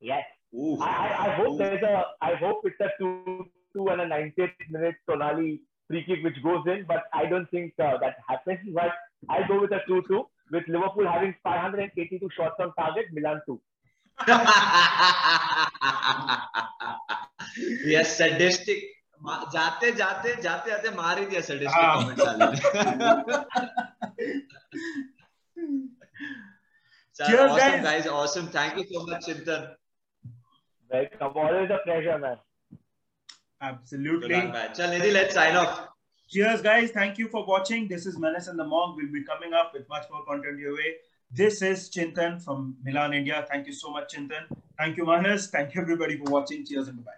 Yes. 0.00 0.24
Ooh. 0.54 0.78
I, 0.80 0.86
I, 0.86 1.26
I 1.26 1.30
hope 1.36 1.54
Ooh. 1.54 1.58
there's 1.58 1.82
a, 1.82 2.04
I 2.22 2.34
hope 2.34 2.62
it's 2.64 2.80
a 2.80 2.88
2 2.98 3.46
2 3.74 3.88
and 3.88 4.00
a 4.00 4.06
90th 4.06 4.52
minute 4.70 4.96
Tonali 5.08 5.60
free 5.88 6.04
kick 6.04 6.24
which 6.24 6.42
goes 6.42 6.64
in, 6.66 6.84
but 6.88 7.04
I 7.12 7.26
don't 7.26 7.48
think 7.50 7.74
uh, 7.78 7.98
that 7.98 8.16
happens. 8.28 8.58
But 8.74 8.92
I'll 9.28 9.46
go 9.46 9.60
with 9.60 9.72
a 9.72 9.80
2 9.86 10.02
2 10.08 10.26
with 10.52 10.64
Liverpool 10.68 11.06
having 11.06 11.34
582 11.42 12.28
shots 12.36 12.54
on 12.60 12.72
target, 12.74 13.06
Milan 13.12 13.42
2. 13.46 13.60
yes, 17.84 18.16
sadistic. 18.16 18.95
जाते 19.52 19.90
जाते 19.92 20.34
जाते 20.42 20.70
जाते 20.70 20.90
मार 20.96 21.18
ही 21.18 21.26
दिया 21.26 21.40
sadistic 21.40 21.74
हाँ. 21.74 21.94
comment 21.96 22.18
वाले 22.26 22.46
ने. 22.52 22.56
Chal, 27.18 27.28
Cheers, 27.28 27.50
awesome 27.50 27.82
guys. 27.82 28.06
awesome. 28.06 28.48
Thank 28.48 28.76
you 28.76 28.84
so 28.92 29.06
much, 29.06 29.26
Chintan. 29.26 29.74
Welcome. 30.90 31.32
Always 31.34 31.70
a 31.70 31.78
pleasure, 31.84 32.18
man. 32.18 32.36
Good 32.70 32.78
Absolutely. 33.62 34.34
luck, 34.34 34.52
man. 34.52 34.74
Chal, 34.74 34.90
Nidhi, 34.90 35.12
let's 35.12 35.34
sign 35.34 35.56
off. 35.56 35.88
Cheers, 36.28 36.60
guys. 36.60 36.90
Thank 36.90 37.16
you 37.18 37.28
for 37.28 37.46
watching. 37.46 37.88
This 37.88 38.04
is 38.04 38.18
Menace 38.18 38.48
and 38.48 38.58
the 38.58 38.64
Monk. 38.64 38.96
We'll 38.96 39.12
be 39.12 39.24
coming 39.24 39.54
up 39.54 39.72
with 39.72 39.88
much 39.88 40.04
more 40.10 40.24
content 40.24 40.58
your 40.58 40.74
way. 40.74 40.96
This 41.30 41.62
is 41.62 41.88
Chintan 41.90 42.42
from 42.42 42.76
Milan, 42.84 43.14
India. 43.14 43.46
Thank 43.50 43.66
you 43.66 43.72
so 43.72 43.90
much, 43.90 44.14
Chintan. 44.14 44.44
Thank 44.78 44.96
you, 44.98 45.06
Manas. 45.06 45.48
Thank 45.48 45.74
you, 45.74 45.80
everybody, 45.80 46.18
for 46.18 46.30
watching. 46.30 46.66
Cheers 46.66 46.88
and 46.88 47.04
bye. 47.04 47.12